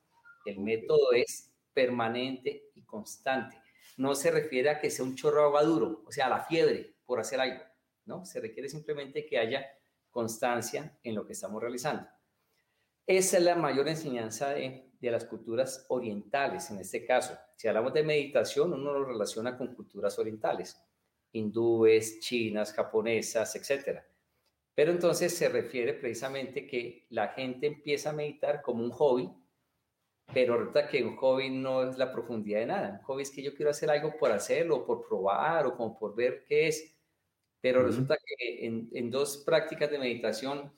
El 0.45 0.59
método 0.59 1.11
es 1.13 1.54
permanente 1.75 2.71
y 2.73 2.81
constante. 2.83 3.61
No 3.97 4.15
se 4.15 4.31
refiere 4.31 4.69
a 4.69 4.79
que 4.79 4.89
sea 4.89 5.05
un 5.05 5.15
chorro 5.15 5.41
de 5.41 5.45
agua 5.45 5.63
duro, 5.63 6.03
o 6.07 6.11
sea, 6.11 6.25
a 6.25 6.29
la 6.29 6.43
fiebre 6.43 6.95
por 7.05 7.19
hacer 7.19 7.39
algo. 7.39 7.61
¿no? 8.05 8.25
Se 8.25 8.39
requiere 8.39 8.69
simplemente 8.69 9.25
que 9.25 9.37
haya 9.37 9.65
constancia 10.09 10.97
en 11.03 11.13
lo 11.13 11.25
que 11.25 11.33
estamos 11.33 11.61
realizando. 11.61 12.07
Esa 13.05 13.37
es 13.37 13.43
la 13.43 13.55
mayor 13.55 13.87
enseñanza 13.87 14.49
de, 14.49 14.89
de, 14.99 15.11
las 15.11 15.25
culturas 15.25 15.85
orientales, 15.89 16.71
en 16.71 16.79
este 16.79 17.05
caso. 17.05 17.37
Si 17.55 17.67
hablamos 17.67 17.93
de 17.93 18.03
meditación, 18.03 18.73
uno 18.73 18.93
lo 18.93 19.05
relaciona 19.05 19.57
con 19.57 19.75
culturas 19.75 20.17
orientales, 20.17 20.81
hindúes, 21.33 22.19
chinas, 22.19 22.73
japonesas, 22.73 23.55
etc. 23.55 23.99
Pero 24.73 24.91
entonces 24.91 25.35
se 25.37 25.49
refiere 25.49 25.93
precisamente 25.93 26.65
que 26.65 27.05
la 27.09 27.29
gente 27.29 27.67
empieza 27.67 28.09
a 28.09 28.13
meditar 28.13 28.61
como 28.61 28.83
un 28.83 28.91
hobby, 28.91 29.29
pero 30.33 30.57
resulta 30.57 30.87
que 30.87 31.03
un 31.03 31.15
hobby 31.17 31.49
no 31.49 31.83
es 31.83 31.97
la 31.97 32.11
profundidad 32.11 32.59
de 32.59 32.65
nada. 32.65 32.97
Un 32.99 33.05
hobby 33.05 33.23
es 33.23 33.31
que 33.31 33.43
yo 33.43 33.53
quiero 33.53 33.71
hacer 33.71 33.89
algo 33.89 34.17
por 34.17 34.31
hacerlo, 34.31 34.85
por 34.85 35.07
probar 35.07 35.65
o 35.67 35.75
como 35.75 35.97
por 35.97 36.15
ver 36.15 36.43
qué 36.47 36.67
es. 36.67 36.93
Pero 37.61 37.83
resulta 37.83 38.17
que 38.17 38.65
en, 38.65 38.89
en, 38.93 39.09
dos 39.09 39.37
prácticas 39.37 39.89
de 39.89 39.97
meditación, 39.97 40.71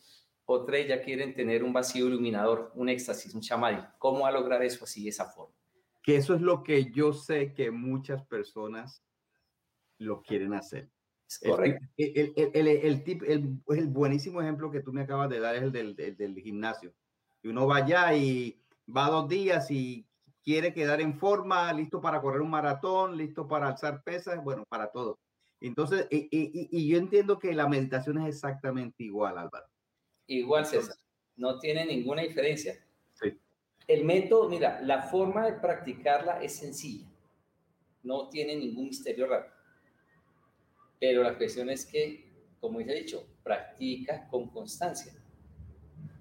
otra 0.45 0.79
ya 0.79 1.01
quieren 1.01 1.33
tener 1.33 1.63
un 1.63 1.73
vacío 1.73 2.07
iluminador, 2.07 2.71
un 2.75 2.87
éxtasis, 2.87 3.33
un 3.33 3.41
chamadí. 3.41 3.81
¿Cómo 3.99 4.21
va 4.21 4.29
a 4.29 4.31
lograr 4.31 4.63
eso 4.63 4.85
así, 4.85 5.03
de 5.03 5.09
esa 5.09 5.25
forma? 5.25 5.53
Que 6.01 6.15
eso 6.15 6.33
es 6.33 6.41
lo 6.41 6.63
que 6.63 6.91
yo 6.91 7.11
sé 7.11 7.53
que 7.53 7.71
muchas 7.71 8.23
personas 8.25 9.03
lo 9.97 10.21
quieren 10.21 10.53
hacer. 10.53 10.89
Es 11.27 11.39
correcto. 11.39 11.85
El, 11.97 12.33
el, 12.37 12.51
el, 12.53 13.03
el, 13.25 13.61
el, 13.67 13.87
buenísimo 13.87 14.41
ejemplo 14.41 14.71
que 14.71 14.79
tú 14.81 14.93
me 14.93 15.01
acabas 15.01 15.29
de 15.29 15.39
dar 15.39 15.55
es 15.55 15.63
el 15.63 15.71
del, 15.73 15.95
del, 15.95 16.15
del 16.15 16.35
gimnasio. 16.39 16.93
Y 17.43 17.49
uno 17.49 17.67
va 17.67 17.77
allá 17.77 18.13
y 18.15 18.61
va 18.95 19.09
dos 19.09 19.27
días 19.27 19.69
y 19.71 20.05
quiere 20.43 20.73
quedar 20.73 21.01
en 21.01 21.17
forma, 21.17 21.71
listo 21.73 21.99
para 21.99 22.21
correr 22.21 22.41
un 22.41 22.49
maratón, 22.49 23.17
listo 23.17 23.47
para 23.47 23.67
alzar 23.67 24.03
pesas, 24.03 24.41
bueno, 24.43 24.63
para 24.69 24.91
todo. 24.91 25.19
Entonces, 25.59 26.07
y, 26.11 26.27
y, 26.31 26.69
y, 26.71 26.87
yo 26.87 26.97
entiendo 26.97 27.39
que 27.39 27.53
la 27.53 27.67
meditación 27.67 28.19
es 28.19 28.35
exactamente 28.35 29.03
igual, 29.03 29.37
Álvaro. 29.37 29.65
Igual, 30.27 30.65
César. 30.65 30.95
No 31.35 31.59
tiene 31.59 31.85
ninguna 31.85 32.21
diferencia. 32.21 32.75
Sí. 33.13 33.37
El 33.87 34.05
método, 34.05 34.49
mira, 34.49 34.79
la 34.81 35.03
forma 35.03 35.45
de 35.45 35.53
practicarla 35.53 36.43
es 36.43 36.57
sencilla. 36.57 37.07
No 38.03 38.29
tiene 38.29 38.55
ningún 38.55 38.85
misterio 38.85 39.27
raro. 39.27 39.47
Pero 40.99 41.23
la 41.23 41.37
cuestión 41.37 41.69
es 41.69 41.85
que, 41.85 42.25
como 42.59 42.81
ya 42.81 42.93
he 42.93 43.01
dicho, 43.01 43.27
practica 43.43 44.27
con 44.27 44.49
constancia. 44.49 45.13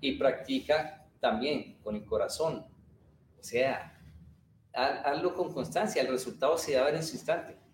Y 0.01 0.19
practica 0.19 1.06
también 1.21 1.79
con 1.83 1.97
el 1.97 2.05
corazón. 2.05 2.67
O 3.39 3.43
sea, 3.43 4.01
hazlo 4.73 5.35
con 5.35 5.53
constancia. 5.53 6.03
El 6.03 6.09
resultado 6.09 6.57
se 6.59 6.77
va 6.77 6.83
a 6.83 6.85
ver 6.87 6.97
en 6.97 7.03
su 7.03 7.17
instante 7.17 7.67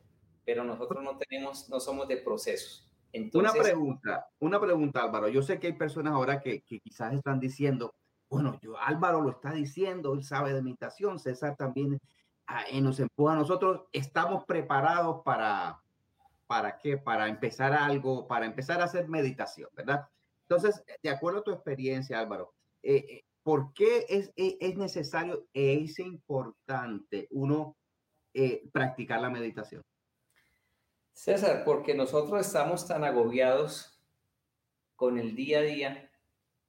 pero 0.44 0.64
nosotros 0.64 1.02
no 1.02 1.16
tenemos, 1.16 1.68
no 1.68 1.80
somos 1.80 2.08
de 2.08 2.16
procesos. 2.18 2.88
una 3.34 3.52
pregunta, 3.52 4.26
una 4.40 4.60
pregunta, 4.60 5.02
Álvaro. 5.02 5.28
Yo 5.28 5.42
sé 5.42 5.58
que 5.58 5.68
hay 5.68 5.72
personas 5.74 6.14
ahora 6.14 6.40
que, 6.40 6.62
que 6.62 6.80
quizás 6.80 7.14
están 7.14 7.38
diciendo, 7.40 7.94
bueno, 8.28 8.58
yo 8.62 8.78
Álvaro 8.78 9.20
lo 9.20 9.30
está 9.30 9.52
diciendo, 9.52 10.14
él 10.14 10.24
sabe 10.24 10.52
de 10.52 10.62
meditación, 10.62 11.18
César 11.18 11.56
también 11.56 12.00
ah, 12.46 12.64
eh, 12.70 12.80
nos 12.80 12.98
empuja 12.98 13.34
a 13.34 13.36
nosotros. 13.36 13.82
Estamos 13.92 14.44
preparados 14.44 15.22
para, 15.24 15.80
¿para 16.46 16.78
qué? 16.78 16.96
Para 16.96 17.28
empezar 17.28 17.72
algo, 17.72 18.26
para 18.26 18.46
empezar 18.46 18.80
a 18.80 18.84
hacer 18.84 19.08
meditación, 19.08 19.68
¿verdad? 19.74 20.08
Entonces, 20.42 20.82
de 21.02 21.10
acuerdo 21.10 21.40
a 21.40 21.44
tu 21.44 21.52
experiencia, 21.52 22.18
Álvaro, 22.18 22.52
eh, 22.82 22.96
eh 23.08 23.24
¿por 23.42 23.72
qué 23.74 24.06
es, 24.08 24.32
es, 24.36 24.56
es 24.60 24.76
necesario, 24.76 25.46
es 25.52 25.98
importante 25.98 27.28
uno 27.30 27.76
eh, 28.34 28.68
practicar 28.72 29.20
la 29.20 29.30
meditación? 29.30 29.82
César, 31.12 31.64
porque 31.64 31.94
nosotros 31.94 32.40
estamos 32.40 32.86
tan 32.86 33.04
agobiados 33.04 34.00
con 34.96 35.18
el 35.18 35.34
día 35.34 35.58
a 35.58 35.62
día, 35.62 36.10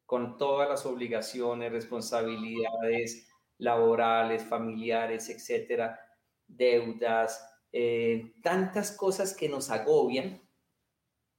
con 0.05 0.37
todas 0.37 0.67
las 0.67 0.85
obligaciones, 0.85 1.71
responsabilidades 1.71 3.27
laborales, 3.57 4.43
familiares, 4.43 5.29
etcétera, 5.29 5.99
deudas, 6.47 7.47
eh, 7.71 8.33
tantas 8.41 8.91
cosas 8.91 9.35
que 9.35 9.49
nos 9.49 9.69
agobian. 9.69 10.41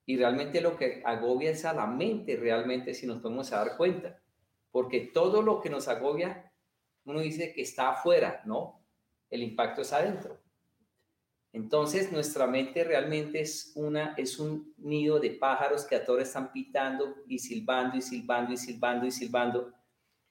Y 0.07 0.17
realmente 0.17 0.61
lo 0.61 0.77
que 0.77 1.03
agobia 1.05 1.51
es 1.51 1.65
a 1.65 1.73
la 1.73 1.87
mente, 1.87 2.37
realmente, 2.37 2.95
si 2.95 3.07
nos 3.07 3.21
podemos 3.21 3.51
dar 3.51 3.77
cuenta. 3.77 4.24
Porque 4.75 5.03
todo 5.03 5.41
lo 5.41 5.61
que 5.61 5.71
nos 5.71 5.87
agobia, 5.87 6.53
uno 7.05 7.21
dice 7.21 7.53
que 7.53 7.63
está 7.63 7.91
afuera, 7.91 8.43
¿no? 8.45 8.85
El 9.31 9.45
impacto 9.45 9.83
es 9.83 9.93
adentro. 9.93 10.43
Entonces, 11.53 12.11
nuestra 12.11 12.49
mente 12.49 12.83
realmente 12.83 13.41
es, 13.41 13.71
una, 13.77 14.15
es 14.17 14.41
un 14.41 14.75
nido 14.79 15.21
de 15.21 15.31
pájaros 15.31 15.85
que 15.85 15.95
a 15.95 16.05
todos 16.05 16.23
están 16.23 16.51
pitando 16.51 17.15
y 17.29 17.39
silbando 17.39 17.97
y 17.97 18.03
silbando 18.03 18.53
y 18.53 18.57
silbando 18.57 19.07
y 19.07 19.13
silbando. 19.13 19.73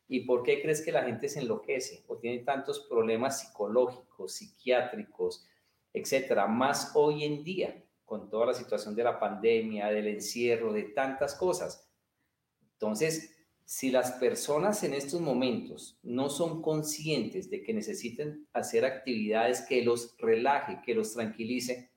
¿Y 0.09 0.25
por 0.25 0.43
qué 0.43 0.61
crees 0.61 0.81
que 0.81 0.91
la 0.91 1.03
gente 1.03 1.29
se 1.29 1.39
enloquece 1.39 2.03
o 2.07 2.17
tiene 2.17 2.39
tantos 2.39 2.81
problemas 2.81 3.39
psicológicos, 3.39 4.33
psiquiátricos, 4.33 5.47
etcétera? 5.93 6.47
Más 6.47 6.91
hoy 6.95 7.23
en 7.23 7.45
día, 7.45 7.81
con 8.03 8.29
toda 8.29 8.47
la 8.47 8.53
situación 8.53 8.93
de 8.93 9.05
la 9.05 9.17
pandemia, 9.17 9.87
del 9.87 10.07
encierro, 10.07 10.73
de 10.73 10.83
tantas 10.83 11.33
cosas. 11.33 11.89
Entonces, 12.73 13.32
si 13.65 13.91
las 13.91 14.13
personas 14.13 14.83
en 14.83 14.93
estos 14.93 15.21
momentos 15.21 15.97
no 16.03 16.29
son 16.29 16.61
conscientes 16.61 17.49
de 17.49 17.63
que 17.63 17.73
necesiten 17.73 18.47
hacer 18.53 18.85
actividades 18.85 19.61
que 19.61 19.83
los 19.83 20.15
relaje, 20.17 20.81
que 20.85 20.93
los 20.93 21.13
tranquilice, 21.13 21.91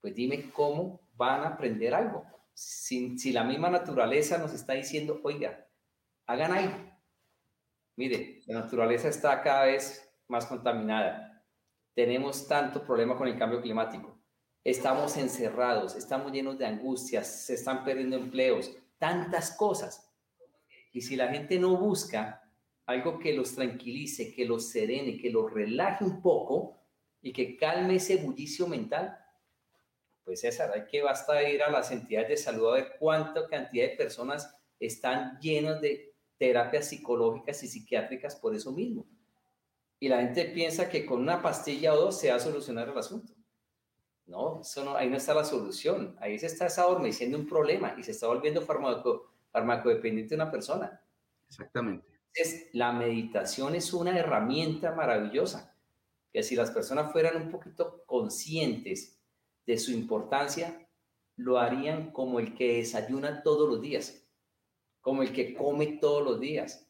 pues 0.00 0.14
dime 0.14 0.50
cómo 0.52 1.00
van 1.14 1.42
a 1.42 1.48
aprender 1.48 1.94
algo. 1.94 2.24
Si, 2.54 3.18
si 3.18 3.32
la 3.32 3.44
misma 3.44 3.70
naturaleza 3.70 4.38
nos 4.38 4.52
está 4.52 4.74
diciendo, 4.74 5.20
oiga, 5.24 5.66
hagan 6.26 6.52
algo. 6.52 6.92
Mire, 7.96 8.42
la 8.46 8.60
naturaleza 8.60 9.08
está 9.08 9.42
cada 9.42 9.66
vez 9.66 10.08
más 10.28 10.46
contaminada. 10.46 11.44
Tenemos 11.94 12.48
tanto 12.48 12.82
problema 12.84 13.16
con 13.16 13.28
el 13.28 13.38
cambio 13.38 13.60
climático. 13.60 14.18
Estamos 14.64 15.16
encerrados, 15.16 15.96
estamos 15.96 16.32
llenos 16.32 16.56
de 16.56 16.66
angustias, 16.66 17.26
se 17.26 17.54
están 17.54 17.84
perdiendo 17.84 18.16
empleos, 18.16 18.70
tantas 18.98 19.56
cosas 19.56 20.11
y 20.92 21.00
si 21.00 21.16
la 21.16 21.28
gente 21.28 21.58
no 21.58 21.76
busca 21.76 22.42
algo 22.86 23.18
que 23.18 23.32
los 23.32 23.54
tranquilice, 23.54 24.34
que 24.34 24.44
los 24.44 24.68
serene, 24.68 25.16
que 25.16 25.30
los 25.30 25.50
relaje 25.52 26.04
un 26.04 26.20
poco 26.20 26.82
y 27.22 27.32
que 27.32 27.56
calme 27.56 27.96
ese 27.96 28.16
bullicio 28.16 28.66
mental, 28.66 29.16
pues 30.24 30.44
esa 30.44 30.70
hay 30.72 30.86
que 30.86 31.02
basta 31.02 31.42
ir 31.48 31.62
a 31.62 31.70
las 31.70 31.90
entidades 31.90 32.28
de 32.28 32.36
salud 32.36 32.68
a 32.68 32.74
ver 32.74 32.92
cuánta 32.98 33.46
cantidad 33.48 33.88
de 33.88 33.96
personas 33.96 34.54
están 34.78 35.38
llenas 35.40 35.80
de 35.80 36.14
terapias 36.36 36.88
psicológicas 36.88 37.62
y 37.62 37.68
psiquiátricas 37.68 38.36
por 38.36 38.54
eso 38.54 38.72
mismo. 38.72 39.06
Y 39.98 40.08
la 40.08 40.20
gente 40.20 40.44
piensa 40.46 40.88
que 40.88 41.06
con 41.06 41.20
una 41.20 41.40
pastilla 41.40 41.94
o 41.94 41.96
dos 41.96 42.18
se 42.18 42.30
va 42.30 42.36
a 42.36 42.40
solucionar 42.40 42.88
el 42.88 42.98
asunto. 42.98 43.32
No, 44.26 44.60
eso 44.60 44.84
no 44.84 44.96
ahí 44.96 45.08
no 45.08 45.16
está 45.16 45.34
la 45.34 45.44
solución. 45.44 46.16
Ahí 46.20 46.38
se 46.38 46.46
está 46.46 46.66
adormeciendo 46.66 47.38
un 47.38 47.46
problema 47.46 47.94
y 47.98 48.02
se 48.02 48.10
está 48.10 48.26
volviendo 48.26 48.62
fármaco 48.62 49.31
farmacodependiente 49.52 50.34
de 50.34 50.42
una 50.42 50.50
persona. 50.50 51.00
Exactamente. 51.46 52.06
Es, 52.34 52.70
la 52.72 52.92
meditación 52.92 53.74
es 53.74 53.92
una 53.92 54.18
herramienta 54.18 54.94
maravillosa, 54.94 55.76
que 56.32 56.42
si 56.42 56.56
las 56.56 56.70
personas 56.70 57.12
fueran 57.12 57.36
un 57.36 57.50
poquito 57.50 58.02
conscientes 58.06 59.20
de 59.66 59.78
su 59.78 59.92
importancia, 59.92 60.88
lo 61.36 61.58
harían 61.58 62.10
como 62.10 62.40
el 62.40 62.54
que 62.54 62.78
desayuna 62.78 63.42
todos 63.42 63.68
los 63.68 63.82
días, 63.82 64.26
como 65.00 65.22
el 65.22 65.32
que 65.32 65.54
come 65.54 65.98
todos 66.00 66.24
los 66.24 66.40
días. 66.40 66.88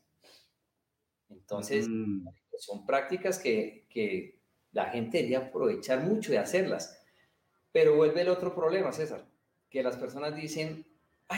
Entonces, 1.29 1.89
mm. 1.89 2.27
son 2.57 2.87
prácticas 2.87 3.39
que, 3.39 3.87
que 3.91 4.41
la 4.71 4.87
gente 4.87 5.19
debería 5.19 5.49
aprovechar 5.49 6.01
mucho 6.01 6.33
de 6.33 6.39
hacerlas. 6.39 6.99
Pero 7.73 7.97
vuelve 7.97 8.21
el 8.23 8.29
otro 8.29 8.55
problema, 8.55 8.93
César, 8.93 9.27
que 9.71 9.83
las 9.83 9.97
personas 9.97 10.37
dicen, 10.37 10.87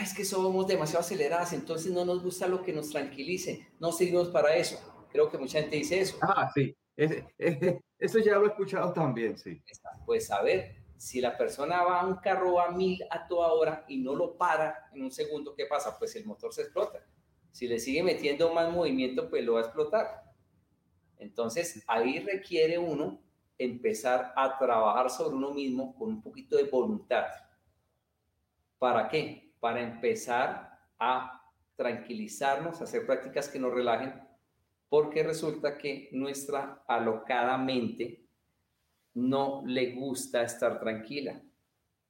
es 0.01 0.13
que 0.13 0.25
somos 0.25 0.67
demasiado 0.67 1.01
aceleradas, 1.01 1.53
entonces 1.53 1.91
no 1.91 2.05
nos 2.05 2.23
gusta 2.23 2.47
lo 2.47 2.61
que 2.61 2.73
nos 2.73 2.89
tranquilice, 2.89 3.67
no 3.79 3.91
seguimos 3.91 4.29
para 4.29 4.55
eso. 4.55 4.77
Creo 5.11 5.29
que 5.29 5.37
mucha 5.37 5.59
gente 5.59 5.77
dice 5.77 5.99
eso. 6.01 6.17
Ah, 6.21 6.49
sí, 6.53 6.75
eso 7.99 8.19
ya 8.19 8.37
lo 8.37 8.45
he 8.45 8.49
escuchado 8.49 8.91
también, 8.93 9.37
sí. 9.37 9.61
Pues 10.05 10.31
a 10.31 10.41
ver, 10.41 10.75
si 10.97 11.21
la 11.21 11.37
persona 11.37 11.83
va 11.83 12.01
a 12.01 12.07
un 12.07 12.15
carro 12.15 12.59
a 12.59 12.71
mil 12.71 12.99
a 13.09 13.27
toda 13.27 13.53
hora 13.53 13.85
y 13.87 13.97
no 13.97 14.15
lo 14.15 14.37
para 14.37 14.89
en 14.93 15.03
un 15.03 15.11
segundo, 15.11 15.53
¿qué 15.55 15.65
pasa? 15.65 15.97
Pues 15.97 16.15
el 16.15 16.25
motor 16.25 16.53
se 16.53 16.63
explota. 16.63 17.05
Si 17.51 17.67
le 17.67 17.79
sigue 17.79 18.03
metiendo 18.03 18.53
más 18.53 18.71
movimiento, 18.71 19.29
pues 19.29 19.43
lo 19.43 19.53
va 19.53 19.61
a 19.61 19.63
explotar. 19.63 20.23
Entonces, 21.17 21.83
ahí 21.87 22.19
requiere 22.19 22.77
uno 22.77 23.21
empezar 23.57 24.33
a 24.35 24.57
trabajar 24.57 25.09
sobre 25.09 25.35
uno 25.35 25.53
mismo 25.53 25.95
con 25.95 26.09
un 26.09 26.21
poquito 26.21 26.57
de 26.57 26.65
voluntad. 26.65 27.25
¿Para 28.77 29.07
qué? 29.07 29.44
Para 29.65 29.81
empezar 29.81 30.77
a 30.99 31.41
tranquilizarnos, 31.75 32.83
hacer 32.83 33.03
prácticas 33.03 33.49
que 33.49 33.57
nos 33.57 33.73
relajen, 33.73 34.13
porque 34.89 35.23
resulta 35.23 35.79
que 35.79 36.07
nuestra 36.11 36.83
alocada 36.87 37.57
mente 37.57 38.27
no 39.15 39.63
le 39.65 39.93
gusta 39.95 40.43
estar 40.43 40.79
tranquila 40.79 41.41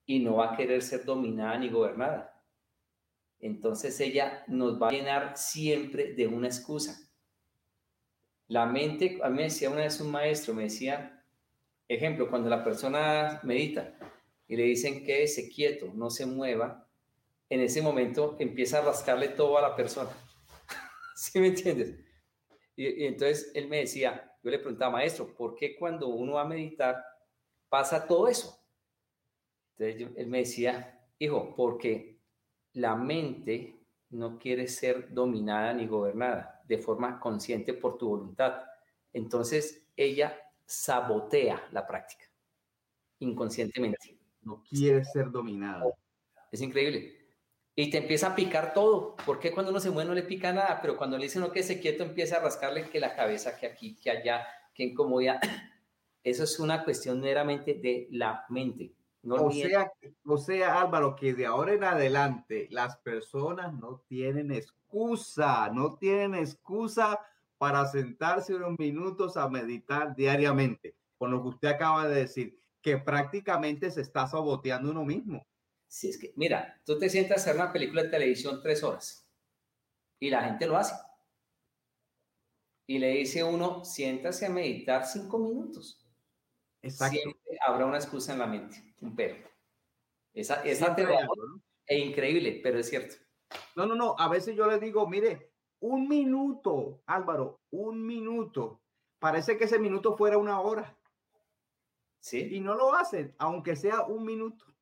y 0.06 0.20
no 0.20 0.36
va 0.36 0.52
a 0.52 0.58
querer 0.58 0.82
ser 0.82 1.06
dominada 1.06 1.58
ni 1.58 1.70
gobernada. 1.70 2.44
Entonces 3.40 3.98
ella 4.02 4.44
nos 4.48 4.78
va 4.78 4.90
a 4.90 4.92
llenar 4.92 5.38
siempre 5.38 6.14
de 6.14 6.28
una 6.28 6.48
excusa. 6.48 7.10
La 8.50 8.66
mente, 8.66 9.18
a 9.24 9.30
mí 9.30 9.38
me 9.38 9.44
decía 9.44 9.70
una 9.70 9.84
vez 9.84 10.02
un 10.02 10.12
maestro, 10.12 10.54
me 10.54 10.64
decía, 10.64 11.24
ejemplo, 11.88 12.30
cuando 12.30 12.50
la 12.50 12.66
persona 12.66 13.40
medita 13.44 13.98
y 14.46 14.58
le 14.58 14.64
dicen 14.64 15.06
que 15.06 15.26
se 15.30 15.48
quieto, 15.48 15.94
no 15.94 16.10
se 16.10 16.26
mueva, 16.26 16.85
en 17.50 17.62
ese 17.62 17.82
momento 17.82 18.36
empieza 18.40 18.80
a 18.80 18.86
rascarle 18.86 19.30
todo 19.30 19.58
a 19.58 19.62
la 19.62 19.76
persona. 19.76 20.10
¿Sí 21.16 21.40
me 21.40 21.48
entiendes? 21.48 21.96
Y, 22.76 23.06
entonces 23.06 23.52
él 23.54 23.68
me 23.68 23.78
decía, 23.78 24.32
yo 24.44 24.52
le 24.52 24.60
preguntaba, 24.60 24.94
maestro, 24.94 25.34
¿por 25.36 25.56
qué 25.56 25.76
cuando 25.76 26.08
uno 26.08 26.34
va 26.34 26.42
a 26.42 26.48
meditar 26.48 27.04
pasa 27.70 28.06
todo 28.08 28.28
eso? 28.28 28.60
Entonces 29.78 30.18
él 30.18 30.28
me 30.28 30.40
decía, 30.40 31.00
hijo, 31.20 31.54
porque 31.56 32.20
la 32.74 32.96
mente 32.96 33.80
no 34.10 34.38
quiere 34.38 34.68
ser 34.68 35.14
dominada 35.14 35.74
ni 35.74 35.88
gobernada 35.88 36.62
de 36.66 36.78
forma 36.78 37.20
consciente 37.20 37.74
por 37.74 37.98
tu 37.98 38.10
voluntad. 38.10 38.64
Entonces 39.14 39.88
ella 39.96 40.38
sabotea 40.66 41.68
la 41.72 41.86
práctica 41.86 42.26
inconscientemente. 43.20 44.20
No 44.42 44.64
quiere 44.70 45.04
ser 45.04 45.32
dominada. 45.32 45.86
Es 46.52 46.62
increíble 46.62 47.25
y 47.76 47.90
te 47.90 47.98
empieza 47.98 48.28
a 48.28 48.36
picar 48.36 48.74
todo. 48.74 49.16
porque 49.26 49.52
cuando 49.52 49.72
uno 49.72 49.80
se 49.80 49.90
mueve 49.90 50.10
no 50.10 50.16
le 50.16 50.24
pica 50.24 50.54
nada? 50.54 50.80
Pero 50.82 50.98
cuando 50.98 51.18
le 51.18 51.26
dice 51.26 51.40
uno 51.40 51.52
que 51.52 51.64
se 51.64 51.80
quieto, 51.80 52.04
empieza 52.04 52.38
a 52.38 52.42
rascarle 52.42 52.90
que 52.90 53.00
la 53.00 53.16
cabeza, 53.16 53.58
que 53.58 53.68
aquí, 53.68 53.96
que 53.96 54.12
allá, 54.12 54.48
que 54.74 54.84
incomodidad. 54.84 55.40
Eso 56.24 56.44
es 56.44 56.60
una 56.60 56.84
cuestión 56.84 57.20
meramente 57.22 57.76
de 57.76 58.08
la 58.12 58.46
mente. 58.50 58.94
No 59.22 59.36
o, 59.36 59.52
sea, 59.52 59.92
o 60.24 60.38
sea, 60.38 60.82
Álvaro, 60.82 61.16
que 61.16 61.34
de 61.34 61.48
ahora 61.48 61.74
en 61.74 61.84
adelante 61.84 62.68
las 62.70 62.98
personas 62.98 63.74
no 63.74 64.04
tienen 64.08 64.52
excusa, 64.52 65.70
no 65.72 65.98
tienen 65.98 66.36
excusa 66.36 67.20
para 67.58 67.86
sentarse 67.88 68.54
unos 68.54 68.78
minutos 68.78 69.36
a 69.36 69.50
meditar 69.50 70.16
diariamente, 70.16 70.96
con 71.18 71.32
lo 71.32 71.42
que 71.42 71.50
usted 71.50 71.68
acaba 71.70 72.08
de 72.08 72.16
decir, 72.16 72.60
que 72.82 72.98
prácticamente 72.98 73.90
se 73.90 74.02
está 74.02 74.28
saboteando 74.28 74.92
uno 74.92 75.04
mismo. 75.04 75.46
Si 75.88 76.10
es 76.10 76.18
que, 76.18 76.34
mira, 76.36 76.82
tú 76.86 76.98
te 76.98 77.10
sientas 77.10 77.38
a 77.38 77.42
hacer 77.42 77.56
una 77.56 77.72
película 77.72 78.04
de 78.04 78.10
televisión 78.10 78.62
tres 78.62 78.84
horas 78.84 79.28
y 80.20 80.30
la 80.30 80.44
gente 80.44 80.68
lo 80.68 80.78
hace. 80.78 80.96
Y 82.88 83.00
le 83.00 83.10
dice 83.10 83.44
uno, 83.44 83.84
siéntase 83.84 84.46
a 84.46 84.50
meditar 84.50 85.06
cinco 85.06 85.40
minutos. 85.40 86.06
Exacto. 86.82 87.18
Siempre 87.18 87.58
habrá 87.66 87.86
una 87.86 87.98
excusa 87.98 88.34
en 88.34 88.40
la 88.40 88.48
mente, 88.48 88.96
un 89.02 89.16
pero. 89.16 89.36
Esa, 90.34 90.64
esa 90.64 90.96
te 90.96 91.06
es 91.88 92.00
increíble, 92.00 92.60
pero 92.62 92.80
es 92.80 92.90
cierto. 92.90 93.16
No, 93.76 93.86
no, 93.86 93.96
no. 93.96 94.16
A 94.18 94.28
veces 94.28 94.56
yo 94.56 94.68
le 94.68 94.80
digo, 94.80 95.08
mire, 95.08 95.54
un 95.80 96.08
minuto, 96.08 97.04
Álvaro, 97.06 97.62
un 97.72 98.06
minuto. 98.06 98.82
Parece 99.20 99.58
que 99.58 99.66
ese 99.66 99.80
minuto 99.80 100.18
fuera 100.18 100.38
una 100.38 100.60
hora. 100.60 100.98
Sí. 102.20 102.56
Y 102.56 102.60
no 102.60 102.76
lo 102.76 102.94
hacen, 102.94 103.36
aunque 103.38 103.76
sea 103.76 104.02
un 104.02 104.26
minuto. 104.26 104.75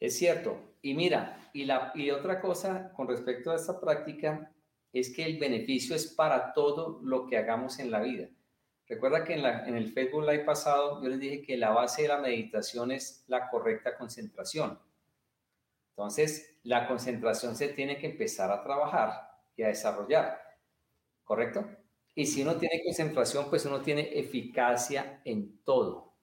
Es 0.00 0.16
cierto. 0.18 0.58
Y 0.82 0.94
mira, 0.94 1.50
y, 1.52 1.64
la, 1.64 1.92
y 1.94 2.10
otra 2.10 2.40
cosa 2.40 2.92
con 2.92 3.08
respecto 3.08 3.50
a 3.50 3.56
esta 3.56 3.80
práctica 3.80 4.52
es 4.92 5.14
que 5.14 5.24
el 5.24 5.38
beneficio 5.38 5.96
es 5.96 6.06
para 6.06 6.52
todo 6.52 7.00
lo 7.02 7.26
que 7.26 7.36
hagamos 7.36 7.78
en 7.78 7.90
la 7.90 8.00
vida. 8.00 8.28
Recuerda 8.86 9.24
que 9.24 9.34
en, 9.34 9.42
la, 9.42 9.66
en 9.66 9.76
el 9.76 9.92
Facebook 9.92 10.22
Live 10.24 10.44
pasado 10.44 11.02
yo 11.02 11.08
les 11.08 11.18
dije 11.18 11.42
que 11.42 11.56
la 11.56 11.70
base 11.70 12.02
de 12.02 12.08
la 12.08 12.18
meditación 12.18 12.92
es 12.92 13.24
la 13.28 13.48
correcta 13.48 13.96
concentración. 13.96 14.78
Entonces, 15.96 16.58
la 16.64 16.86
concentración 16.88 17.56
se 17.56 17.68
tiene 17.68 17.98
que 17.98 18.06
empezar 18.08 18.50
a 18.50 18.62
trabajar 18.62 19.30
y 19.56 19.62
a 19.62 19.68
desarrollar, 19.68 20.40
¿correcto? 21.22 21.66
Y 22.14 22.26
si 22.26 22.42
uno 22.42 22.56
tiene 22.56 22.82
concentración, 22.84 23.48
pues 23.48 23.64
uno 23.64 23.80
tiene 23.80 24.18
eficacia 24.18 25.20
en 25.24 25.62
todo. 25.64 26.14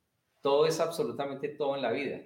Todo 0.42 0.66
es 0.66 0.80
absolutamente 0.80 1.50
todo 1.50 1.76
en 1.76 1.82
la 1.82 1.92
vida. 1.92 2.22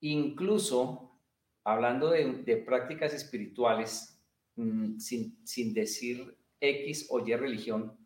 Incluso, 0.00 1.20
hablando 1.64 2.10
de, 2.10 2.56
prácticas 2.66 3.12
espirituales, 3.12 4.18
mm, 4.56 4.98
sin, 4.98 5.74
decir 5.74 6.38
X 6.60 7.06
o 7.10 7.20
Y 7.26 7.36
religión, 7.36 7.98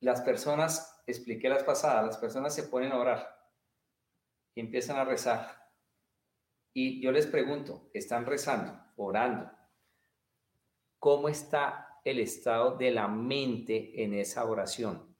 las 0.00 0.20
personas, 0.20 1.02
expliqué 1.06 1.48
las 1.48 1.62
pasadas, 1.62 2.06
las 2.06 2.18
personas 2.18 2.54
se 2.54 2.64
ponen 2.64 2.92
a 2.92 2.98
orar 2.98 3.26
y 4.54 4.60
empiezan 4.60 4.96
a 4.96 5.04
rezar. 5.04 5.70
Y 6.72 7.00
yo 7.00 7.12
les 7.12 7.26
pregunto, 7.26 7.88
están 7.94 8.26
rezando, 8.26 8.78
orando, 8.96 9.50
¿cómo 10.98 11.28
está 11.28 12.00
el 12.04 12.18
estado 12.18 12.76
de 12.76 12.90
la 12.90 13.08
mente 13.08 14.02
en 14.02 14.14
esa 14.14 14.44
oración? 14.44 15.16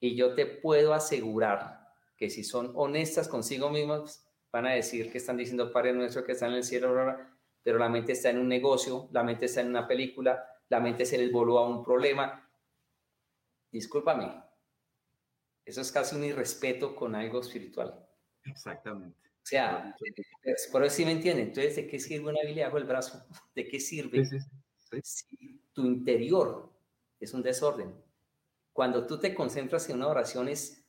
Y 0.00 0.16
yo 0.16 0.34
te 0.34 0.44
puedo 0.44 0.92
asegurar 0.92 1.94
que 2.16 2.30
si 2.30 2.44
son 2.44 2.72
honestas 2.74 3.28
consigo 3.28 3.70
mismas, 3.70 4.25
van 4.56 4.66
a 4.66 4.72
decir 4.72 5.12
que 5.12 5.18
están 5.18 5.36
diciendo 5.36 5.70
Padre 5.70 5.92
nuestro 5.92 6.24
que 6.24 6.32
está 6.32 6.46
en 6.46 6.54
el 6.54 6.64
cielo, 6.64 6.94
pero 7.62 7.78
la 7.78 7.90
mente 7.90 8.12
está 8.12 8.30
en 8.30 8.38
un 8.38 8.48
negocio, 8.48 9.06
la 9.12 9.22
mente 9.22 9.44
está 9.44 9.60
en 9.60 9.68
una 9.68 9.86
película, 9.86 10.48
la 10.70 10.80
mente 10.80 11.04
se 11.04 11.18
les 11.18 11.30
voló 11.30 11.58
a 11.58 11.68
un 11.68 11.84
problema. 11.84 12.50
Discúlpame, 13.70 14.42
eso 15.62 15.82
es 15.82 15.92
casi 15.92 16.16
un 16.16 16.24
irrespeto 16.24 16.96
con 16.96 17.14
algo 17.14 17.40
espiritual. 17.40 18.02
Exactamente. 18.44 19.28
O 19.28 19.46
sea, 19.46 19.94
por 20.72 20.82
eso 20.84 20.96
sí 20.96 21.04
me 21.04 21.12
entienden. 21.12 21.48
Entonces, 21.48 21.76
¿de 21.76 21.86
qué 21.86 22.00
sirve 22.00 22.30
una 22.30 22.40
Biblia 22.42 22.66
bajo 22.66 22.78
el 22.78 22.84
brazo? 22.84 23.26
¿De 23.54 23.68
qué 23.68 23.78
sirve 23.78 24.24
si 25.02 25.60
tu 25.74 25.84
interior 25.84 26.72
es 27.20 27.34
un 27.34 27.42
desorden? 27.42 27.94
Cuando 28.72 29.06
tú 29.06 29.20
te 29.20 29.34
concentras 29.34 29.86
en 29.90 29.96
una 29.96 30.08
oración 30.08 30.48
es 30.48 30.85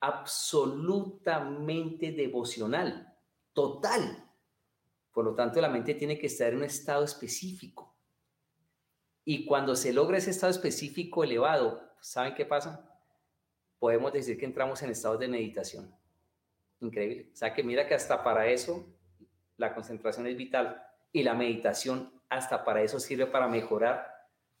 absolutamente 0.00 2.12
devocional, 2.12 3.12
total. 3.52 4.24
Por 5.12 5.24
lo 5.24 5.34
tanto, 5.34 5.60
la 5.60 5.68
mente 5.68 5.94
tiene 5.94 6.16
que 6.18 6.28
estar 6.28 6.52
en 6.52 6.58
un 6.58 6.64
estado 6.64 7.04
específico. 7.04 7.96
Y 9.24 9.44
cuando 9.44 9.74
se 9.76 9.92
logra 9.92 10.18
ese 10.18 10.30
estado 10.30 10.50
específico 10.50 11.24
elevado, 11.24 11.82
¿saben 12.00 12.34
qué 12.34 12.46
pasa? 12.46 12.88
Podemos 13.78 14.12
decir 14.12 14.38
que 14.38 14.46
entramos 14.46 14.82
en 14.82 14.90
estados 14.90 15.18
de 15.18 15.28
meditación. 15.28 15.94
Increíble. 16.80 17.30
O 17.32 17.36
sea 17.36 17.52
que 17.52 17.62
mira 17.62 17.86
que 17.86 17.94
hasta 17.94 18.22
para 18.22 18.46
eso 18.46 18.86
la 19.56 19.74
concentración 19.74 20.28
es 20.28 20.36
vital 20.36 20.80
y 21.12 21.24
la 21.24 21.34
meditación 21.34 22.12
hasta 22.28 22.64
para 22.64 22.82
eso 22.82 23.00
sirve 23.00 23.26
para 23.26 23.48
mejorar 23.48 24.06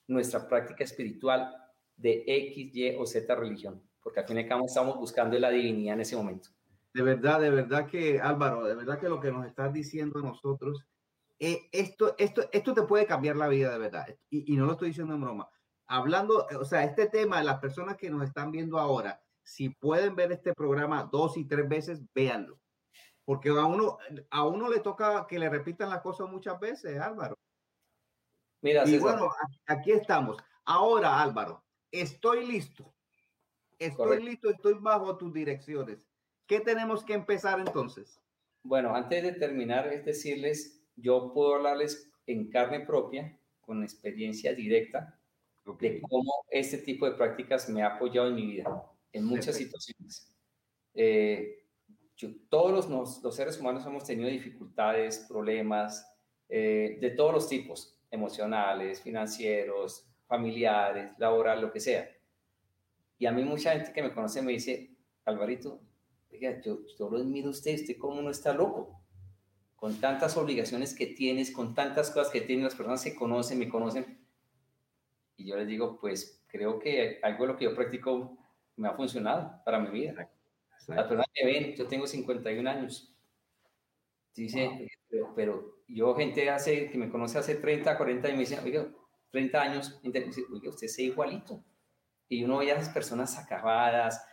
nuestra 0.06 0.48
práctica 0.48 0.84
espiritual 0.84 1.54
de 1.96 2.24
X, 2.26 2.74
Y 2.74 2.96
o 2.96 3.06
Z 3.06 3.34
religión 3.34 3.87
porque 4.08 4.20
al 4.20 4.26
fin 4.26 4.38
y 4.38 4.40
al 4.40 4.48
cabo 4.48 4.64
estamos 4.64 4.96
buscando 4.96 5.38
la 5.38 5.50
divinidad 5.50 5.92
en 5.92 6.00
ese 6.00 6.16
momento. 6.16 6.48
De 6.94 7.02
verdad, 7.02 7.42
de 7.42 7.50
verdad 7.50 7.86
que 7.86 8.18
Álvaro, 8.18 8.64
de 8.64 8.74
verdad 8.74 8.98
que 8.98 9.06
lo 9.06 9.20
que 9.20 9.30
nos 9.30 9.44
estás 9.44 9.70
diciendo 9.70 10.20
a 10.20 10.22
nosotros, 10.22 10.86
eh, 11.38 11.68
esto, 11.72 12.14
esto, 12.16 12.48
esto 12.50 12.72
te 12.72 12.84
puede 12.84 13.04
cambiar 13.04 13.36
la 13.36 13.48
vida 13.48 13.70
de 13.70 13.76
verdad. 13.76 14.06
Y, 14.30 14.50
y, 14.50 14.56
no 14.56 14.64
lo 14.64 14.72
estoy 14.72 14.88
diciendo 14.88 15.12
en 15.12 15.20
broma. 15.20 15.50
Hablando, 15.88 16.46
o 16.58 16.64
sea, 16.64 16.84
este 16.84 17.08
tema, 17.08 17.42
las 17.42 17.58
personas 17.58 17.98
que 17.98 18.08
nos 18.08 18.24
están 18.24 18.50
viendo 18.50 18.78
ahora, 18.78 19.22
si 19.42 19.68
pueden 19.68 20.16
ver 20.16 20.32
este 20.32 20.54
programa 20.54 21.06
dos 21.12 21.36
y 21.36 21.44
tres 21.44 21.68
veces, 21.68 22.00
véanlo. 22.14 22.58
Porque 23.26 23.50
a 23.50 23.66
uno, 23.66 23.98
a 24.30 24.46
uno 24.46 24.70
le 24.70 24.80
toca 24.80 25.26
que 25.26 25.38
le 25.38 25.50
repitan 25.50 25.90
las 25.90 26.00
cosas 26.00 26.30
muchas 26.30 26.58
veces, 26.58 26.98
Álvaro. 26.98 27.38
Mira, 28.62 28.88
y 28.88 28.98
bueno, 28.98 29.28
aquí 29.66 29.92
estamos. 29.92 30.38
Ahora, 30.64 31.20
Álvaro, 31.20 31.62
estoy 31.90 32.46
listo 32.46 32.94
Estoy 33.78 34.22
listo, 34.22 34.50
estoy 34.50 34.74
bajo 34.74 35.16
tus 35.16 35.32
direcciones. 35.32 36.06
¿Qué 36.46 36.60
tenemos 36.60 37.04
que 37.04 37.14
empezar 37.14 37.60
entonces? 37.60 38.20
Bueno, 38.62 38.94
antes 38.94 39.22
de 39.22 39.32
terminar, 39.32 39.86
es 39.92 40.04
decirles, 40.04 40.82
yo 40.96 41.32
puedo 41.32 41.54
hablarles 41.54 42.10
en 42.26 42.50
carne 42.50 42.80
propia, 42.80 43.38
con 43.60 43.82
experiencia 43.82 44.54
directa, 44.54 45.18
de 45.78 46.00
cómo 46.02 46.32
este 46.50 46.78
tipo 46.78 47.06
de 47.06 47.12
prácticas 47.12 47.68
me 47.68 47.82
ha 47.82 47.94
apoyado 47.94 48.28
en 48.28 48.34
mi 48.34 48.46
vida, 48.46 48.82
en 49.12 49.24
muchas 49.24 49.56
situaciones. 49.56 50.34
Eh, 50.94 51.64
todos 52.48 52.88
los, 52.88 53.22
los, 53.22 53.34
seres 53.36 53.60
humanos 53.60 53.86
hemos 53.86 54.04
tenido 54.04 54.28
dificultades, 54.28 55.26
problemas, 55.28 56.10
eh, 56.48 56.98
de 57.00 57.10
todos 57.10 57.32
los 57.32 57.48
tipos, 57.48 57.96
emocionales, 58.10 59.00
financieros, 59.02 60.08
familiares, 60.26 61.12
laboral, 61.18 61.60
lo 61.60 61.70
que 61.70 61.80
sea. 61.80 62.08
Y 63.18 63.26
a 63.26 63.32
mí 63.32 63.44
mucha 63.44 63.72
gente 63.72 63.92
que 63.92 64.02
me 64.02 64.12
conoce 64.12 64.42
me 64.42 64.52
dice, 64.52 64.90
Alvarito, 65.24 65.80
oiga, 66.32 66.60
yo, 66.60 66.86
yo 66.98 67.10
lo 67.10 67.18
admiro 67.18 67.48
a 67.48 67.50
usted, 67.50 67.74
usted 67.74 67.98
cómo 67.98 68.22
no 68.22 68.30
está 68.30 68.54
loco, 68.54 69.02
con 69.76 70.00
tantas 70.00 70.36
obligaciones 70.36 70.94
que 70.94 71.06
tienes, 71.06 71.50
con 71.50 71.74
tantas 71.74 72.10
cosas 72.10 72.32
que 72.32 72.40
tienen, 72.40 72.64
las 72.64 72.74
personas 72.74 73.02
se 73.02 73.14
conocen, 73.14 73.58
me 73.58 73.68
conocen. 73.68 74.18
Y 75.36 75.46
yo 75.46 75.56
les 75.56 75.68
digo, 75.68 75.98
pues 76.00 76.42
creo 76.48 76.78
que 76.78 77.20
algo 77.22 77.44
de 77.44 77.52
lo 77.52 77.56
que 77.56 77.64
yo 77.64 77.74
practico 77.74 78.36
me 78.76 78.88
ha 78.88 78.94
funcionado 78.94 79.62
para 79.64 79.78
mi 79.78 79.90
vida. 79.90 80.30
Las 80.86 81.06
personas 81.06 81.26
que 81.32 81.44
ven, 81.44 81.74
yo 81.74 81.86
tengo 81.86 82.06
51 82.06 82.68
años. 82.68 83.14
Dice, 84.34 84.88
pero, 85.34 85.78
yo 85.88 86.14
gente 86.14 86.48
hace, 86.50 86.90
que 86.90 86.98
me 86.98 87.08
conoce 87.08 87.38
hace 87.38 87.56
30, 87.56 87.96
40 87.96 88.28
y 88.28 88.32
me 88.32 88.38
dice, 88.40 88.58
oiga, 88.64 88.88
30 89.30 89.60
años, 89.60 90.00
oiga, 90.02 90.70
usted 90.70 90.86
es 90.86 90.98
igualito. 91.00 91.62
Y 92.28 92.44
uno 92.44 92.58
ve 92.58 92.72
a 92.72 92.76
esas 92.76 92.92
personas 92.92 93.38
acabadas, 93.38 94.24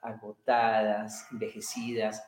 agotadas, 0.00 1.26
envejecidas. 1.30 2.24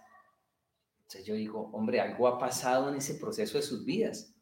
Entonces 1.01 1.27
yo 1.27 1.35
digo, 1.35 1.71
hombre, 1.73 2.01
algo 2.01 2.29
ha 2.29 2.39
pasado 2.39 2.89
en 2.89 2.97
ese 2.97 3.15
proceso 3.15 3.59
de 3.59 3.63
sus 3.63 3.85
vidas. 3.85 4.35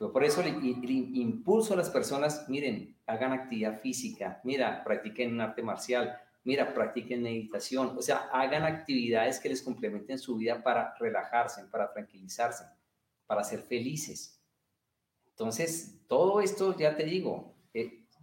Pero 0.00 0.12
por 0.12 0.24
eso 0.24 0.42
le, 0.42 0.48
impulso 0.48 1.74
a 1.74 1.76
las 1.76 1.90
personas, 1.90 2.48
miren, 2.48 2.96
hagan 3.06 3.32
actividad 3.32 3.80
física, 3.80 4.40
mira, 4.44 4.82
practiquen 4.82 5.34
un 5.34 5.42
arte 5.42 5.62
marcial, 5.62 6.18
mira, 6.42 6.72
practiquen 6.72 7.22
meditación, 7.22 7.98
o 7.98 8.00
sea, 8.00 8.30
hagan 8.32 8.64
actividades 8.64 9.38
que 9.38 9.50
les 9.50 9.60
complementen 9.60 10.18
su 10.18 10.36
vida 10.36 10.62
para 10.62 10.94
relajarse, 10.98 11.64
para 11.66 11.92
tranquilizarse, 11.92 12.64
para 13.26 13.44
ser 13.44 13.60
felices. 13.60 14.40
Entonces, 15.28 16.00
todo 16.06 16.40
esto, 16.40 16.74
ya 16.78 16.96
te 16.96 17.04
digo, 17.04 17.54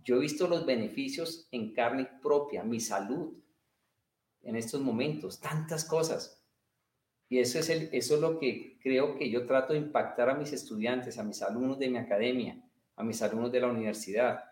yo 0.08 0.16
he 0.16 0.20
visto 0.20 0.48
los 0.48 0.66
beneficios 0.66 1.50
en 1.52 1.74
carne 1.74 2.08
propia, 2.22 2.64
mi 2.64 2.80
salud, 2.80 3.34
en 4.42 4.56
estos 4.56 4.80
momentos, 4.80 5.42
tantas 5.42 5.84
cosas. 5.84 6.42
Y 7.28 7.40
eso 7.40 7.60
es, 7.60 7.70
eso 7.70 8.16
es 8.16 8.22
lo 8.22 8.40
que 8.40 8.80
creo 8.82 9.18
que 9.18 9.30
yo 9.30 9.46
trato 9.46 9.74
de 9.74 9.80
impactar 9.80 10.30
a 10.30 10.36
mis 10.36 10.54
estudiantes, 10.54 11.18
a 11.18 11.26
mis 11.26 11.42
alumnos 11.42 11.78
de 11.78 11.90
mi 11.90 11.98
academia, 11.98 12.58
a 12.96 13.04
mis 13.04 13.22
alumnos 13.22 13.52
de 13.52 13.60
la 13.60 13.68
universidad, 13.68 14.46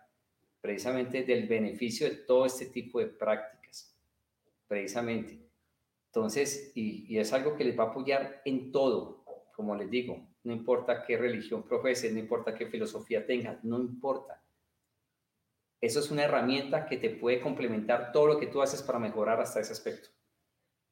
precisamente 0.60 1.24
del 1.24 1.48
beneficio 1.48 2.10
de 2.10 2.18
todo 2.18 2.46
este 2.46 2.65
tipo 2.65 3.00
de 3.00 3.06
prácticas, 3.06 3.96
precisamente. 4.68 5.39
Entonces, 6.08 6.74
y, 6.76 7.06
y 7.08 7.18
es 7.18 7.32
algo 7.32 7.56
que 7.56 7.63
les 7.63 7.80
va 7.80 7.86
a 7.86 7.88
apoyar 7.91 8.41
en 8.44 8.74
todo, 8.74 9.24
como 9.56 9.74
les 9.74 9.89
digo, 9.89 10.28
no 10.44 10.52
importa 10.52 11.06
qué 11.06 11.15
religión 11.15 11.63
profeses, 11.63 12.12
no 12.12 12.20
importa 12.20 12.54
qué 12.54 12.65
filosofía 12.65 13.26
tengas, 13.26 13.63
no 13.63 13.80
importa. 13.80 14.41
Eso 15.86 16.00
es 16.00 16.10
una 16.10 16.24
herramienta 16.24 16.88
que 16.88 16.98
te 16.98 17.12
puede 17.12 17.39
complementar 17.39 18.12
todo 18.12 18.26
lo 18.26 18.39
que 18.39 18.48
tú 18.48 18.60
haces 18.60 18.82
para 18.82 18.98
mejorar 18.98 19.39
hasta 19.39 19.60
ese 19.60 19.74
aspecto. 19.74 20.10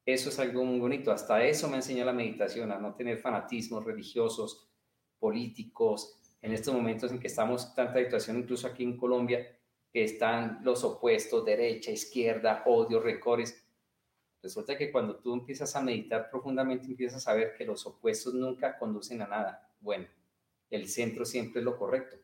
Eso 0.06 0.28
es 0.28 0.38
algo 0.38 0.64
muy 0.64 0.78
bonito. 0.78 1.10
Hasta 1.10 1.42
eso 1.44 1.68
me 1.68 1.78
enseña 1.78 2.04
la 2.04 2.12
meditación, 2.12 2.70
a 2.70 2.78
no 2.78 2.94
tener 2.94 3.18
fanatismos 3.18 3.84
religiosos, 3.84 4.70
políticos. 5.18 6.36
En 6.40 6.52
estos 6.52 6.72
momentos 6.72 7.10
en 7.10 7.18
que 7.18 7.26
estamos 7.26 7.74
tanta 7.74 7.98
situación, 7.98 8.38
incluso 8.38 8.68
aquí 8.68 8.84
en 8.84 8.96
Colombia, 8.96 9.58
que 9.90 10.04
están 10.04 10.60
los 10.62 10.84
opuestos, 10.84 11.44
derecha, 11.44 11.90
izquierda, 11.90 12.62
odio, 12.64 13.00
recores. 13.00 13.66
Resulta 14.44 14.78
que 14.78 14.92
cuando 14.92 15.16
tú 15.16 15.34
empiezas 15.34 15.74
a 15.74 15.82
meditar 15.82 16.30
profundamente, 16.30 16.86
empiezas 16.86 17.26
a 17.26 17.34
ver 17.34 17.56
que 17.58 17.64
los 17.64 17.84
opuestos 17.84 18.32
nunca 18.32 18.78
conducen 18.78 19.22
a 19.22 19.26
nada. 19.26 19.74
Bueno, 19.80 20.06
el 20.70 20.88
centro 20.88 21.24
siempre 21.24 21.62
es 21.62 21.64
lo 21.64 21.76
correcto. 21.76 22.23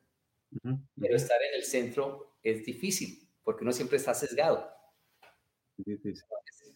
Pero 0.97 1.17
estar 1.17 1.41
en 1.43 1.55
el 1.55 1.65
centro 1.65 2.39
es 2.43 2.65
difícil, 2.65 3.29
porque 3.43 3.65
uno 3.65 3.73
siempre 3.73 3.97
está 3.97 4.15
sesgado. 4.15 4.69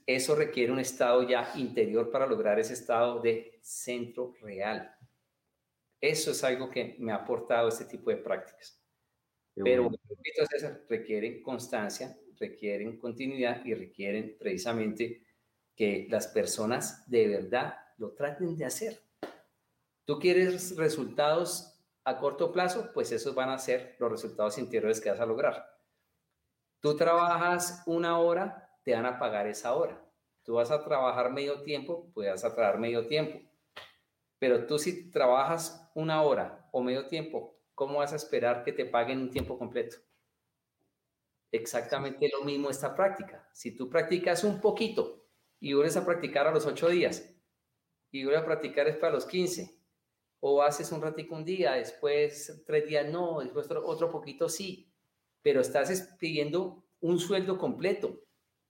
Eso 0.06 0.34
requiere 0.34 0.72
un 0.72 0.78
estado 0.78 1.26
ya 1.28 1.52
interior 1.56 2.10
para 2.10 2.26
lograr 2.26 2.58
ese 2.58 2.74
estado 2.74 3.20
de 3.20 3.58
centro 3.62 4.34
real. 4.40 4.94
Eso 6.00 6.32
es 6.32 6.44
algo 6.44 6.70
que 6.70 6.96
me 6.98 7.12
ha 7.12 7.16
aportado 7.16 7.68
este 7.68 7.86
tipo 7.86 8.10
de 8.10 8.18
prácticas. 8.18 8.80
Pero 9.54 9.90
requieren 10.88 11.42
constancia, 11.42 12.18
requieren 12.38 12.98
continuidad 12.98 13.64
y 13.64 13.74
requieren 13.74 14.36
precisamente 14.38 15.24
que 15.74 16.06
las 16.10 16.26
personas 16.28 17.08
de 17.08 17.28
verdad 17.28 17.74
lo 17.98 18.12
traten 18.12 18.56
de 18.56 18.64
hacer. 18.64 19.00
Tú 20.04 20.18
quieres 20.18 20.76
resultados 20.76 21.73
a 22.04 22.18
corto 22.18 22.52
plazo, 22.52 22.90
pues 22.92 23.12
esos 23.12 23.34
van 23.34 23.50
a 23.50 23.58
ser 23.58 23.96
los 23.98 24.10
resultados 24.10 24.58
interiores 24.58 25.00
que 25.00 25.10
vas 25.10 25.20
a 25.20 25.26
lograr. 25.26 25.66
Tú 26.80 26.96
trabajas 26.96 27.82
una 27.86 28.18
hora, 28.18 28.78
te 28.82 28.92
van 28.92 29.06
a 29.06 29.18
pagar 29.18 29.46
esa 29.46 29.74
hora. 29.74 30.04
Tú 30.42 30.54
vas 30.54 30.70
a 30.70 30.84
trabajar 30.84 31.32
medio 31.32 31.62
tiempo, 31.62 32.10
pues 32.12 32.28
vas 32.28 32.42
trabajar 32.42 32.78
medio 32.78 33.06
tiempo. 33.06 33.40
Pero 34.38 34.66
tú 34.66 34.78
si 34.78 35.10
trabajas 35.10 35.90
una 35.94 36.20
hora 36.22 36.68
o 36.72 36.82
medio 36.82 37.06
tiempo, 37.06 37.58
¿cómo 37.74 38.00
vas 38.00 38.12
a 38.12 38.16
esperar 38.16 38.62
que 38.62 38.72
te 38.72 38.84
paguen 38.84 39.20
un 39.20 39.30
tiempo 39.30 39.58
completo? 39.58 39.96
Exactamente 41.50 42.28
lo 42.36 42.44
mismo 42.44 42.68
esta 42.68 42.94
práctica. 42.94 43.48
Si 43.54 43.74
tú 43.74 43.88
practicas 43.88 44.44
un 44.44 44.60
poquito 44.60 45.24
y 45.60 45.72
vuelves 45.72 45.96
a 45.96 46.04
practicar 46.04 46.46
a 46.46 46.50
los 46.50 46.66
ocho 46.66 46.88
días 46.88 47.34
y 48.10 48.24
vuelves 48.24 48.42
a 48.42 48.46
practicar 48.46 48.88
es 48.88 48.96
para 48.96 49.14
los 49.14 49.24
quince 49.24 49.83
o 50.46 50.60
haces 50.60 50.92
un 50.92 51.00
ratico 51.00 51.34
un 51.34 51.42
día, 51.42 51.72
después 51.72 52.62
tres 52.66 52.86
días 52.86 53.10
no, 53.10 53.40
después 53.40 53.66
otro, 53.82 54.10
poquito 54.10 54.46
sí, 54.46 54.92
pero 55.40 55.62
estás 55.62 56.14
pidiendo 56.18 56.84
un 57.00 57.18
sueldo 57.18 57.56
completo, 57.56 58.20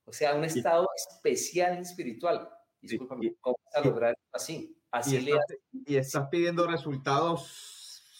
o 0.04 0.12
sea, 0.12 0.36
un 0.36 0.44
estado 0.44 0.86
especial 0.94 1.78
espiritual. 1.78 2.48
Disculpame, 2.80 3.34
¿cómo 3.40 3.56
vas 3.64 3.74
a 3.74 3.88
lograr 3.88 4.16
así? 4.30 4.80
Así 4.92 5.16
y, 5.16 5.30
estás, 5.30 5.56
y 5.72 5.96
estás 5.96 6.28
pidiendo 6.28 6.64
resultados 6.68 7.42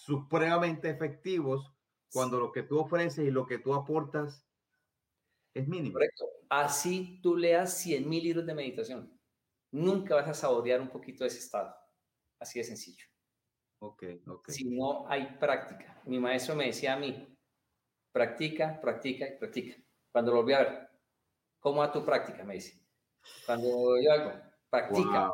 supremamente 0.05 0.91
efectivos 0.91 1.73
cuando 2.11 2.41
lo 2.41 2.51
que 2.51 2.65
tú 2.65 2.81
ofreces 2.81 3.25
y 3.25 3.31
lo 3.31 3.47
que 3.47 3.61
tú 3.61 3.73
aportas 3.73 4.45
es 5.55 5.69
mínimo. 5.69 5.93
Correcto. 5.93 6.25
Así 6.49 7.21
tú 7.23 7.37
leas 7.37 7.73
100 7.79 8.09
mil 8.09 8.25
libros 8.25 8.47
de 8.47 8.55
meditación. 8.55 9.17
Nunca 9.71 10.17
vas 10.17 10.29
a 10.29 10.35
saborear 10.35 10.81
un 10.81 10.91
poquito 10.91 11.23
de 11.23 11.29
ese 11.29 11.39
estado. 11.39 11.73
Así 12.41 12.59
de 12.59 12.65
sencillo. 12.65 13.14
Si 14.49 14.65
no 14.65 15.09
hay 15.09 15.37
práctica. 15.39 16.01
Mi 16.05 16.19
maestro 16.19 16.55
me 16.55 16.67
decía 16.67 16.95
a 16.95 16.97
mí, 16.97 17.37
practica, 18.13 18.81
practica 18.81 19.27
y 19.29 19.39
practica. 19.39 19.77
Cuando 20.13 20.33
lo 20.33 20.39
volví 20.39 20.53
a 20.53 20.59
ver, 20.59 20.91
¿cómo 21.59 21.83
a 21.83 21.91
tu 21.91 22.05
práctica? 22.05 22.45
Me 22.45 22.55
dice. 22.55 22.81
Cuando 23.47 23.69
yo 24.01 24.13
hago, 24.13 24.33
practica. 24.71 25.33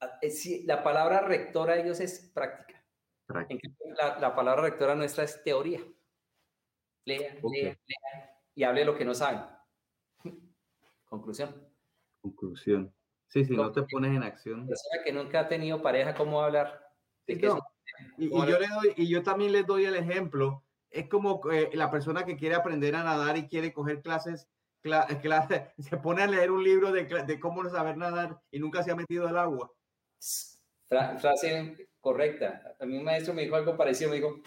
Ah, 0.00 0.18
eh, 0.20 0.62
la 0.64 0.82
palabra 0.82 1.20
rectora 1.20 1.74
de 1.74 1.82
ellos 1.82 2.00
es 2.00 2.30
práctica. 2.34 2.84
La, 3.28 4.34
palabra 4.34 4.62
rectora 4.62 4.94
nuestra 4.94 5.24
es 5.24 5.42
teoría. 5.42 5.80
Lea, 7.04 7.38
lea, 7.42 7.78
lea 7.86 8.40
y 8.54 8.64
hable 8.64 8.84
lo 8.84 8.96
que 8.96 9.04
no 9.04 9.14
saben. 9.14 9.42
Conclusión. 11.04 11.68
Conclusión. 12.20 12.94
Sí, 13.28 13.44
si 13.44 13.56
no 13.56 13.72
te 13.72 13.82
pones 13.82 14.14
en 14.14 14.22
acción. 14.22 14.66
Persona 14.66 15.02
que 15.04 15.12
nunca 15.12 15.40
ha 15.40 15.48
tenido 15.48 15.80
pareja, 15.82 16.14
¿cómo 16.14 16.42
hablar? 16.42 16.81
Y, 17.26 18.30
yo 18.30 18.58
le 18.58 18.68
doy, 18.68 18.94
y 18.96 19.08
yo 19.08 19.22
también 19.22 19.52
les 19.52 19.66
doy 19.66 19.84
el 19.84 19.96
ejemplo. 19.96 20.64
Es 20.90 21.08
como 21.08 21.40
eh, 21.50 21.70
la 21.72 21.90
persona 21.90 22.24
que 22.24 22.36
quiere 22.36 22.54
aprender 22.54 22.94
a 22.94 23.02
nadar 23.02 23.36
y 23.36 23.48
quiere 23.48 23.72
coger 23.72 24.02
clases, 24.02 24.48
clases 25.22 25.62
se 25.78 25.96
pone 25.96 26.22
a 26.22 26.26
leer 26.26 26.50
un 26.50 26.62
libro 26.62 26.92
de, 26.92 27.04
de 27.04 27.40
cómo 27.40 27.68
saber 27.68 27.96
nadar 27.96 28.40
y 28.50 28.58
nunca 28.58 28.82
se 28.82 28.90
ha 28.90 28.96
metido 28.96 29.28
al 29.28 29.38
agua. 29.38 29.72
frase 30.88 31.88
correcta. 32.00 32.76
A 32.78 32.84
mí 32.84 32.96
un 32.96 33.04
maestro 33.04 33.32
me 33.32 33.42
dijo 33.42 33.56
algo 33.56 33.76
parecido, 33.76 34.10
me 34.10 34.16
dijo, 34.16 34.42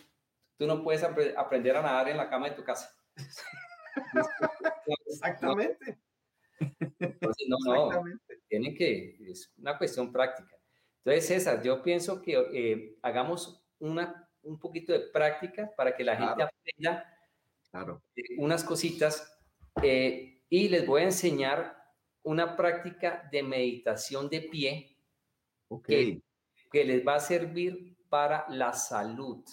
tú 0.58 0.68
no 0.68 0.84
puedes 0.84 1.04
aprender 1.04 1.78
a 1.78 1.82
nadar 1.82 2.10
en 2.10 2.18
la 2.18 2.30
cama 2.30 2.50
de 2.50 2.56
tu 2.56 2.64
casa. 2.64 2.94
Exactamente. 5.08 5.98
no, 7.48 7.90
no, 7.90 8.04
tienen 8.48 8.76
que, 8.76 9.18
es 9.32 9.52
una 9.58 9.78
cuestión 9.78 10.12
práctica. 10.12 10.55
Entonces, 11.06 11.28
César, 11.28 11.62
yo 11.62 11.84
pienso 11.84 12.20
que 12.20 12.34
eh, 12.52 12.98
hagamos 13.04 13.64
una, 13.78 14.28
un 14.42 14.58
poquito 14.58 14.92
de 14.92 15.02
práctica 15.02 15.72
para 15.78 15.96
que 15.96 16.04
la 16.04 16.16
gente 16.18 16.42
aprenda 16.42 17.06
claro. 17.70 18.02
unas 18.40 18.64
cositas 18.64 19.40
eh, 19.84 20.42
y 20.50 20.68
les 20.68 20.88
voy 20.88 21.02
a 21.02 21.06
enseñar 21.06 21.78
una 22.24 22.56
práctica 22.56 23.30
de 23.32 23.44
meditación 23.44 24.30
de 24.30 24.42
pie 24.42 24.98
que, 25.84 26.24
que, 26.72 26.84
les 26.84 27.06
va 27.06 27.16
a 27.16 27.20
servir 27.20 27.96
para 28.10 28.48
la 28.50 28.74
salud. 28.74 29.46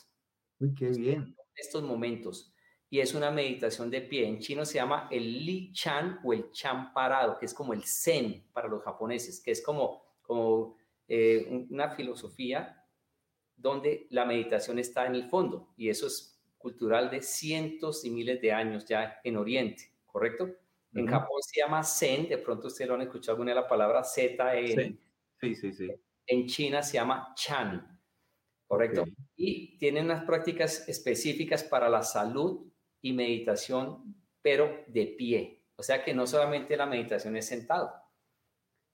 Uy, 0.58 0.74
qué 0.74 0.88
bien. 0.88 1.36
En 1.36 1.36
estos 1.54 1.82
momentos. 1.82 2.54
Y 2.88 3.00
es 3.00 3.12
una 3.12 3.30
meditación 3.30 3.90
de 3.90 4.00
pie. 4.00 4.26
En 4.26 4.38
chino 4.38 4.64
se 4.64 4.74
llama 4.74 5.06
el 5.10 5.44
Li 5.44 5.70
Chan 5.72 6.20
o 6.24 6.32
el 6.32 6.50
Chan 6.50 6.94
parado, 6.94 7.38
que 7.38 7.44
es 7.44 7.52
como 7.52 7.74
el 7.74 7.84
Zen 7.84 8.42
para 8.54 8.68
los 8.68 8.82
japoneses, 8.82 9.42
que 9.42 9.50
es 9.50 9.62
como, 9.62 10.02
como 10.22 10.76
eh, 11.14 11.66
una 11.68 11.90
filosofía 11.90 12.86
donde 13.54 14.06
la 14.08 14.24
meditación 14.24 14.78
está 14.78 15.04
en 15.04 15.14
el 15.14 15.28
fondo 15.28 15.74
y 15.76 15.90
eso 15.90 16.06
es 16.06 16.42
cultural 16.56 17.10
de 17.10 17.20
cientos 17.20 18.06
y 18.06 18.10
miles 18.10 18.40
de 18.40 18.50
años 18.50 18.86
ya 18.86 19.20
en 19.22 19.36
Oriente, 19.36 19.92
¿correcto? 20.06 20.48
En 20.94 21.06
Japón 21.06 21.42
se 21.42 21.60
llama 21.60 21.84
Zen, 21.84 22.30
de 22.30 22.38
pronto 22.38 22.68
ustedes 22.68 22.88
lo 22.88 22.94
han 22.94 23.02
escuchado 23.02 23.32
alguna 23.32 23.50
de 23.50 23.60
la 23.60 23.68
palabra 23.68 24.02
Z 24.02 24.52
sí, 25.38 25.54
sí, 25.54 25.72
sí. 25.74 25.90
En 26.26 26.46
China 26.46 26.82
se 26.82 26.94
llama 26.94 27.34
Chan, 27.36 28.00
¿correcto? 28.66 29.04
Y 29.36 29.76
tienen 29.76 30.06
unas 30.06 30.24
prácticas 30.24 30.88
específicas 30.88 31.62
para 31.62 31.90
la 31.90 32.02
salud 32.02 32.72
y 33.02 33.12
meditación, 33.12 34.16
pero 34.40 34.82
de 34.86 35.08
pie. 35.08 35.62
O 35.76 35.82
sea 35.82 36.02
que 36.02 36.14
no 36.14 36.26
solamente 36.26 36.74
la 36.74 36.86
meditación 36.86 37.36
es 37.36 37.44
sentado. 37.44 37.92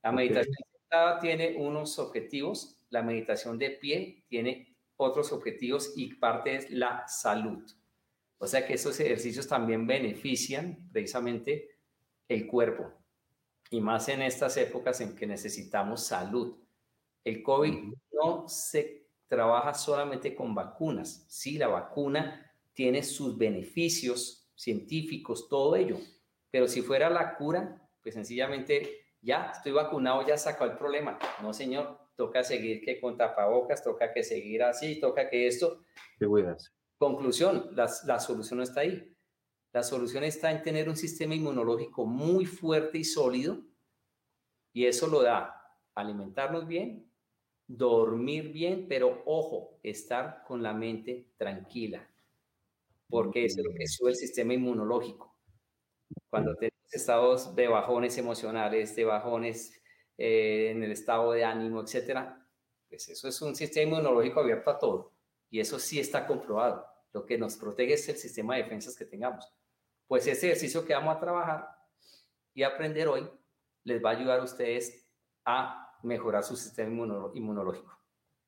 La 0.03 0.11
meditación 0.11 0.68
sentada 0.89 1.19
tiene 1.19 1.55
unos 1.57 1.99
objetivos, 1.99 2.77
la 2.89 3.03
meditación 3.03 3.59
de 3.59 3.69
pie 3.69 4.25
tiene 4.27 4.75
otros 4.97 5.31
objetivos 5.31 5.93
y 5.95 6.15
parte 6.15 6.55
es 6.55 6.71
la 6.71 7.07
salud. 7.07 7.63
O 8.39 8.47
sea 8.47 8.65
que 8.65 8.73
estos 8.73 8.99
ejercicios 8.99 9.47
también 9.47 9.85
benefician 9.85 10.89
precisamente 10.91 11.69
el 12.27 12.47
cuerpo 12.47 12.91
y 13.69 13.81
más 13.81 14.09
en 14.09 14.23
estas 14.23 14.57
épocas 14.57 14.99
en 15.01 15.15
que 15.15 15.27
necesitamos 15.27 16.05
salud. 16.07 16.57
El 17.23 17.43
COVID 17.43 17.93
no 18.13 18.47
se 18.47 19.07
trabaja 19.27 19.75
solamente 19.75 20.33
con 20.33 20.55
vacunas. 20.55 21.25
Sí, 21.27 21.57
la 21.57 21.67
vacuna 21.67 22.51
tiene 22.73 23.03
sus 23.03 23.37
beneficios 23.37 24.49
científicos, 24.55 25.47
todo 25.47 25.75
ello. 25.75 25.97
Pero 26.49 26.67
si 26.67 26.81
fuera 26.81 27.09
la 27.11 27.35
cura, 27.35 27.87
pues 28.01 28.15
sencillamente 28.15 29.08
ya 29.21 29.51
estoy 29.51 29.71
vacunado, 29.71 30.25
ya 30.25 30.37
sacó 30.37 30.65
el 30.65 30.77
problema. 30.77 31.17
No, 31.41 31.53
señor, 31.53 31.99
toca 32.15 32.43
seguir 32.43 32.81
que 32.81 32.99
con 32.99 33.17
tapabocas, 33.17 33.83
toca 33.83 34.13
que 34.13 34.23
seguir 34.23 34.63
así, 34.63 34.99
toca 34.99 35.29
que 35.29 35.47
esto. 35.47 35.83
Qué 36.17 36.25
buenas. 36.25 36.73
Conclusión, 36.97 37.69
la, 37.73 37.89
la 38.05 38.19
solución 38.19 38.57
no 38.57 38.63
está 38.63 38.81
ahí. 38.81 39.15
La 39.71 39.83
solución 39.83 40.23
está 40.23 40.51
en 40.51 40.63
tener 40.63 40.89
un 40.89 40.97
sistema 40.97 41.35
inmunológico 41.35 42.05
muy 42.05 42.45
fuerte 42.45 42.97
y 42.97 43.03
sólido 43.03 43.61
y 44.73 44.85
eso 44.85 45.07
lo 45.07 45.21
da 45.21 45.55
alimentarnos 45.95 46.67
bien, 46.67 47.11
dormir 47.67 48.51
bien, 48.51 48.87
pero 48.87 49.23
ojo, 49.25 49.79
estar 49.83 50.43
con 50.43 50.63
la 50.63 50.73
mente 50.73 51.33
tranquila, 51.37 52.09
porque 53.09 53.45
eso 53.45 53.59
es 53.59 53.65
lo 53.65 53.73
que 53.73 53.87
sube 53.87 54.11
el 54.11 54.15
sistema 54.15 54.53
inmunológico. 54.53 55.37
Cuando 56.29 56.55
tenemos 56.55 56.78
estados 56.91 57.55
de 57.55 57.67
bajones 57.67 58.17
emocionales, 58.17 58.95
de 58.95 59.05
bajones 59.05 59.79
eh, 60.17 60.71
en 60.71 60.83
el 60.83 60.91
estado 60.91 61.31
de 61.31 61.43
ánimo, 61.43 61.81
etcétera, 61.81 62.45
pues 62.89 63.07
eso 63.09 63.27
es 63.27 63.41
un 63.41 63.55
sistema 63.55 63.91
inmunológico 63.91 64.39
abierto 64.39 64.69
a 64.69 64.79
todo 64.79 65.13
y 65.49 65.59
eso 65.59 65.79
sí 65.79 65.99
está 65.99 66.25
comprobado. 66.25 66.85
Lo 67.11 67.25
que 67.25 67.37
nos 67.37 67.57
protege 67.57 67.93
es 67.93 68.07
el 68.09 68.17
sistema 68.17 68.55
de 68.55 68.63
defensas 68.63 68.95
que 68.95 69.05
tengamos. 69.05 69.51
Pues 70.07 70.27
ese 70.27 70.47
ejercicio 70.47 70.85
que 70.85 70.93
vamos 70.93 71.15
a 71.15 71.19
trabajar 71.19 71.67
y 72.53 72.63
aprender 72.63 73.07
hoy 73.07 73.29
les 73.83 74.03
va 74.03 74.09
a 74.11 74.13
ayudar 74.13 74.39
a 74.39 74.43
ustedes 74.43 75.07
a 75.45 75.97
mejorar 76.03 76.43
su 76.43 76.55
sistema 76.55 76.89
inmunológico. 77.33 77.97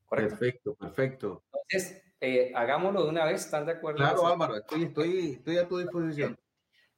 ¿Correcto? 0.05 0.37
Perfecto, 0.37 0.75
perfecto. 0.75 1.43
Entonces, 1.53 2.03
eh, 2.19 2.51
hagámoslo 2.55 3.03
de 3.03 3.09
una 3.09 3.25
vez, 3.25 3.45
¿están 3.45 3.65
de 3.65 3.73
acuerdo? 3.73 3.97
Claro, 3.97 4.27
Álvaro, 4.27 4.57
estoy, 4.57 4.83
estoy, 4.83 5.31
estoy 5.31 5.57
a 5.57 5.67
tu 5.67 5.77
disposición. 5.77 6.37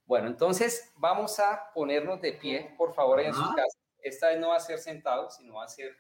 Bueno, 0.06 0.28
entonces 0.28 0.92
vamos 0.98 1.40
a 1.40 1.72
ponernos 1.74 2.22
de 2.22 2.34
pie, 2.34 2.74
por 2.78 2.94
favor, 2.94 3.20
en 3.22 3.34
su 3.34 3.42
casa. 3.56 3.78
Esta 4.00 4.30
vez 4.30 4.40
no 4.40 4.50
va 4.50 4.58
a 4.58 4.60
ser 4.60 4.80
sentado, 4.80 5.30
sino 5.30 5.56
va 5.56 5.66
a 5.66 5.70
ser 5.70 5.96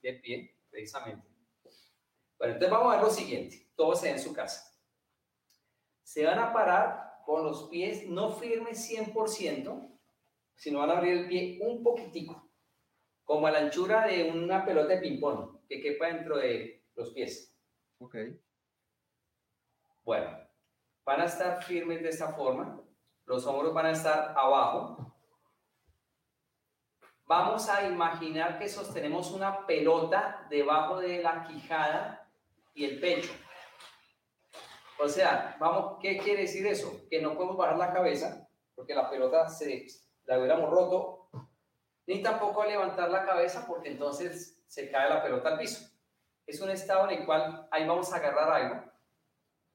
de 0.00 0.14
pie, 0.14 0.56
precisamente. 0.70 1.26
Bueno, 2.38 2.54
entonces 2.54 2.70
vamos 2.70 2.92
a 2.92 2.96
ver 2.96 3.04
lo 3.04 3.10
siguiente. 3.10 3.68
Todos 3.76 4.02
en 4.04 4.18
su 4.18 4.32
casa. 4.32 4.72
Se 6.02 6.24
van 6.24 6.38
a 6.38 6.52
parar 6.52 7.20
con 7.24 7.44
los 7.44 7.68
pies 7.68 8.06
no 8.06 8.32
firmes 8.32 8.90
100%, 8.90 9.98
sino 10.54 10.78
van 10.78 10.90
a 10.90 10.98
abrir 10.98 11.18
el 11.18 11.28
pie 11.28 11.58
un 11.62 11.82
poquitico 11.82 12.44
como 13.24 13.46
a 13.46 13.50
la 13.50 13.60
anchura 13.60 14.06
de 14.06 14.30
una 14.30 14.64
pelota 14.64 14.88
de 14.88 14.98
ping-pong 15.00 15.66
que 15.66 15.80
quepa 15.80 16.08
dentro 16.08 16.36
de 16.36 16.84
los 16.94 17.10
pies. 17.10 17.56
Ok. 17.98 18.16
Bueno, 20.04 20.38
van 21.04 21.20
a 21.22 21.24
estar 21.24 21.62
firmes 21.62 22.02
de 22.02 22.10
esta 22.10 22.34
forma. 22.34 22.83
Los 23.26 23.46
hombros 23.46 23.72
van 23.72 23.86
a 23.86 23.92
estar 23.92 24.34
abajo. 24.36 25.14
Vamos 27.26 27.68
a 27.68 27.86
imaginar 27.86 28.58
que 28.58 28.68
sostenemos 28.68 29.30
una 29.30 29.66
pelota 29.66 30.46
debajo 30.50 30.98
de 30.98 31.22
la 31.22 31.44
quijada 31.44 32.28
y 32.74 32.84
el 32.84 33.00
pecho. 33.00 33.32
O 34.98 35.08
sea, 35.08 35.56
vamos, 35.58 35.98
¿qué 36.00 36.18
quiere 36.18 36.42
decir 36.42 36.66
eso? 36.66 37.00
Que 37.08 37.22
no 37.22 37.34
podemos 37.34 37.56
bajar 37.56 37.78
la 37.78 37.92
cabeza 37.92 38.46
porque 38.74 38.94
la 38.94 39.08
pelota 39.08 39.48
se 39.48 39.86
la 40.26 40.38
hubiéramos 40.38 40.70
roto 40.70 41.28
ni 42.06 42.22
tampoco 42.22 42.64
levantar 42.64 43.10
la 43.10 43.24
cabeza 43.24 43.66
porque 43.66 43.90
entonces 43.90 44.62
se 44.66 44.90
cae 44.90 45.08
la 45.08 45.22
pelota 45.22 45.50
al 45.50 45.58
piso. 45.58 45.88
Es 46.46 46.60
un 46.60 46.70
estado 46.70 47.08
en 47.08 47.20
el 47.20 47.26
cual 47.26 47.68
ahí 47.70 47.86
vamos 47.86 48.12
a 48.12 48.16
agarrar 48.16 48.50
algo 48.50 48.92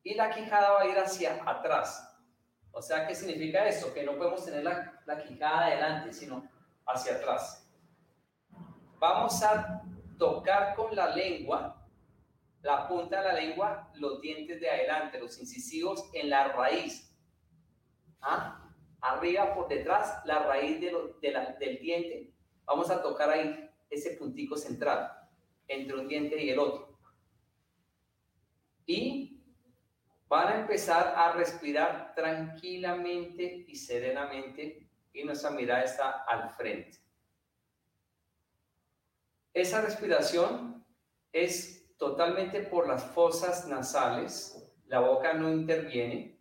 y 0.03 0.13
la 0.13 0.29
quijada 0.29 0.71
va 0.71 0.81
a 0.81 0.87
ir 0.87 0.97
hacia 0.97 1.41
atrás. 1.45 2.08
O 2.71 2.81
sea, 2.81 3.07
¿qué 3.07 3.15
significa 3.15 3.67
esto? 3.67 3.93
Que 3.93 4.03
no 4.03 4.17
podemos 4.17 4.45
tener 4.45 4.63
la, 4.63 5.01
la 5.05 5.23
quijada 5.23 5.65
adelante, 5.65 6.13
sino 6.13 6.47
hacia 6.85 7.15
atrás. 7.15 7.67
Vamos 8.99 9.41
a 9.43 9.81
tocar 10.17 10.75
con 10.75 10.95
la 10.95 11.15
lengua, 11.15 11.87
la 12.61 12.87
punta 12.87 13.21
de 13.21 13.27
la 13.27 13.33
lengua, 13.33 13.91
los 13.95 14.21
dientes 14.21 14.59
de 14.59 14.69
adelante, 14.69 15.19
los 15.19 15.39
incisivos 15.39 16.09
en 16.13 16.29
la 16.29 16.49
raíz. 16.49 17.05
¿Ah? 18.21 18.69
arriba 19.01 19.53
por 19.53 19.67
detrás, 19.67 20.21
la 20.25 20.43
raíz 20.43 20.79
del 20.79 21.79
diente, 21.79 22.33
vamos 22.65 22.89
a 22.89 23.01
tocar 23.01 23.29
ahí 23.29 23.69
ese 23.89 24.11
puntico 24.11 24.57
central 24.57 25.11
entre 25.67 25.97
un 25.97 26.07
diente 26.07 26.41
y 26.41 26.49
el 26.49 26.59
otro. 26.59 26.97
Y 28.85 29.18
van 30.29 30.47
a 30.47 30.59
empezar 30.61 31.15
a 31.17 31.33
respirar 31.33 32.13
tranquilamente 32.15 33.65
y 33.67 33.75
serenamente 33.75 34.87
y 35.11 35.23
nuestra 35.23 35.49
mirada 35.49 35.83
está 35.83 36.23
al 36.23 36.51
frente. 36.51 36.99
Esa 39.51 39.81
respiración 39.81 40.85
es 41.33 41.97
totalmente 41.97 42.61
por 42.61 42.87
las 42.87 43.03
fosas 43.03 43.67
nasales, 43.67 44.71
la 44.85 44.99
boca 44.99 45.33
no 45.33 45.49
interviene, 45.49 46.39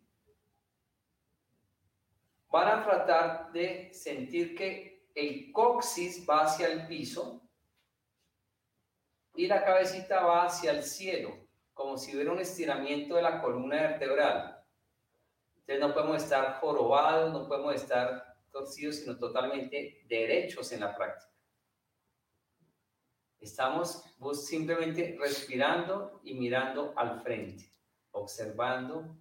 van 2.50 2.80
a 2.80 2.84
tratar 2.84 3.52
de 3.52 3.90
sentir 3.92 4.54
que 4.54 5.08
el 5.14 5.50
coxis 5.50 6.28
va 6.28 6.44
hacia 6.44 6.68
el 6.68 6.86
piso 6.86 7.42
y 9.34 9.46
la 9.46 9.64
cabecita 9.64 10.24
va 10.24 10.44
hacia 10.44 10.72
el 10.72 10.82
cielo, 10.82 11.47
como 11.78 11.96
si 11.96 12.12
hubiera 12.12 12.32
un 12.32 12.40
estiramiento 12.40 13.14
de 13.14 13.22
la 13.22 13.40
columna 13.40 13.76
vertebral. 13.76 14.64
Entonces 15.60 15.80
no 15.80 15.94
podemos 15.94 16.24
estar 16.24 16.54
jorobados, 16.54 17.32
no 17.32 17.46
podemos 17.46 17.72
estar 17.76 18.36
torcidos, 18.50 18.96
sino 18.96 19.16
totalmente 19.16 20.04
derechos 20.08 20.72
en 20.72 20.80
la 20.80 20.96
práctica. 20.96 21.32
Estamos 23.38 24.02
simplemente 24.44 25.16
respirando 25.20 26.20
y 26.24 26.34
mirando 26.34 26.92
al 26.96 27.22
frente, 27.22 27.72
observando 28.10 29.16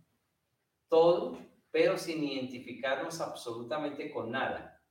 todo 0.90 1.38
pero 1.70 1.96
sin 1.96 2.24
identificarnos 2.24 3.22
absolutamente 3.22 4.10
con 4.10 4.32
nada. 4.32 4.82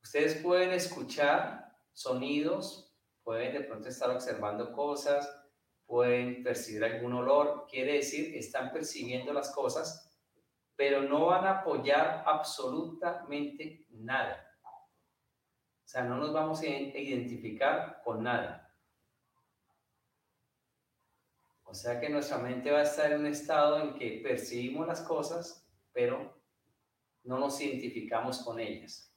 Ustedes 0.00 0.40
pueden 0.40 0.70
escuchar 0.70 1.76
sonidos, 1.92 2.94
pueden 3.24 3.54
de 3.54 3.60
pronto 3.62 3.88
estar 3.88 4.10
observando 4.10 4.72
cosas, 4.72 5.43
pueden 5.86 6.42
percibir 6.42 6.84
algún 6.84 7.12
olor, 7.12 7.66
quiere 7.70 7.94
decir, 7.94 8.36
están 8.36 8.72
percibiendo 8.72 9.32
las 9.32 9.54
cosas, 9.54 10.10
pero 10.76 11.02
no 11.02 11.26
van 11.26 11.46
a 11.46 11.60
apoyar 11.60 12.24
absolutamente 12.26 13.86
nada. 13.90 14.50
O 14.64 15.86
sea, 15.86 16.02
no 16.04 16.16
nos 16.16 16.32
vamos 16.32 16.60
a 16.60 16.66
identificar 16.66 18.00
con 18.02 18.22
nada. 18.22 18.64
O 21.64 21.74
sea 21.74 22.00
que 22.00 22.08
nuestra 22.08 22.38
mente 22.38 22.70
va 22.70 22.78
a 22.78 22.84
estar 22.84 23.12
en 23.12 23.20
un 23.20 23.26
estado 23.26 23.80
en 23.80 23.94
que 23.94 24.20
percibimos 24.22 24.86
las 24.86 25.02
cosas, 25.02 25.68
pero 25.92 26.40
no 27.24 27.38
nos 27.38 27.60
identificamos 27.60 28.42
con 28.42 28.60
ellas. 28.60 29.12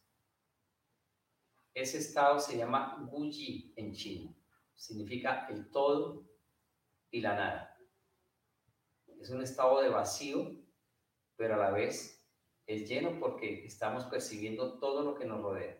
Ese 1.73 1.99
estado 1.99 2.39
se 2.39 2.57
llama 2.57 2.97
Guji 3.11 3.73
en 3.75 3.93
chino. 3.93 4.35
Significa 4.75 5.47
el 5.49 5.69
todo 5.69 6.27
y 7.11 7.21
la 7.21 7.35
nada. 7.35 7.77
Es 9.19 9.29
un 9.29 9.41
estado 9.41 9.81
de 9.81 9.89
vacío, 9.89 10.51
pero 11.35 11.55
a 11.55 11.57
la 11.57 11.71
vez 11.71 12.23
es 12.65 12.87
lleno 12.87 13.19
porque 13.19 13.65
estamos 13.65 14.05
percibiendo 14.05 14.77
todo 14.79 15.01
lo 15.03 15.15
que 15.15 15.25
nos 15.25 15.41
rodea. 15.41 15.77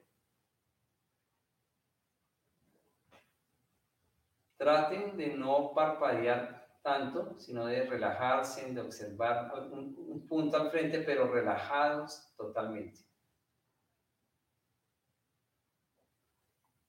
Traten 4.58 5.18
de 5.18 5.36
no 5.36 5.74
parpadear 5.74 6.58
tanto, 6.82 7.38
sino 7.38 7.66
de 7.66 7.86
relajarse, 7.86 8.74
de 8.74 8.80
observar 8.80 9.52
un, 9.72 10.26
punto 10.28 10.58
al 10.58 10.72
frente, 10.72 11.00
pero 11.00 11.32
relajados 11.32 12.34
totalmente. 12.38 13.02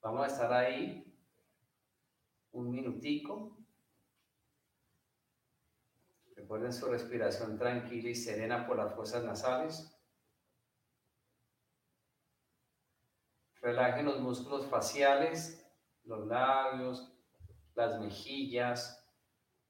Vamos 0.01 0.22
a 0.22 0.27
estar 0.29 0.53
ahí 0.53 1.05
un 2.53 2.70
minutico. 2.70 3.57
Recuerden 6.48 6.72
su 6.72 6.87
respiración 6.87 7.58
tranquila 7.58 8.08
y 8.08 8.14
serena 8.14 8.66
por 8.66 8.78
las 8.78 8.94
fosas 8.94 9.22
nasales. 9.22 9.94
Relajen 13.61 14.06
los 14.06 14.18
músculos 14.20 14.66
faciales, 14.66 15.62
los 16.04 16.26
labios, 16.26 17.12
las 17.74 18.00
mejillas, 18.00 19.06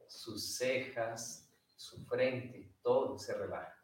sus 0.07 0.57
cejas, 0.57 1.53
su 1.77 2.07
frente, 2.07 2.73
todo 2.81 3.19
se 3.19 3.35
relaja. 3.35 3.78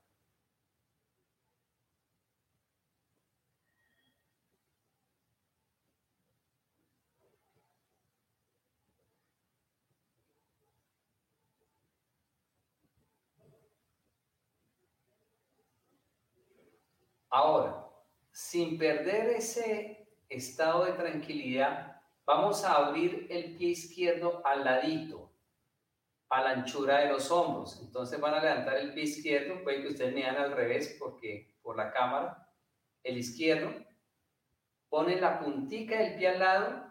Ahora, 17.35 17.85
sin 18.31 18.79
perder 18.79 19.31
ese 19.31 20.07
estado 20.29 20.85
de 20.85 20.93
tranquilidad, 20.93 22.01
vamos 22.25 22.65
a 22.65 22.75
abrir 22.75 23.27
el 23.29 23.57
pie 23.57 23.71
izquierdo 23.71 24.41
al 24.47 24.65
ladito 24.65 25.33
a 26.29 26.43
la 26.43 26.51
anchura 26.51 27.01
de 27.01 27.09
los 27.09 27.33
hombros. 27.33 27.81
Entonces 27.83 28.21
van 28.21 28.35
a 28.35 28.41
levantar 28.41 28.77
el 28.77 28.95
pie 28.95 29.03
izquierdo, 29.03 29.65
puede 29.65 29.83
que 29.83 29.89
ustedes 29.89 30.15
me 30.15 30.25
al 30.25 30.53
revés 30.53 30.97
porque 30.97 31.57
por 31.61 31.77
la 31.77 31.91
cámara, 31.91 32.49
el 33.03 33.19
izquierdo, 33.19 33.85
ponen 34.89 35.21
la 35.21 35.41
puntica 35.41 35.99
del 35.99 36.15
pie 36.15 36.29
al 36.29 36.39
lado 36.39 36.85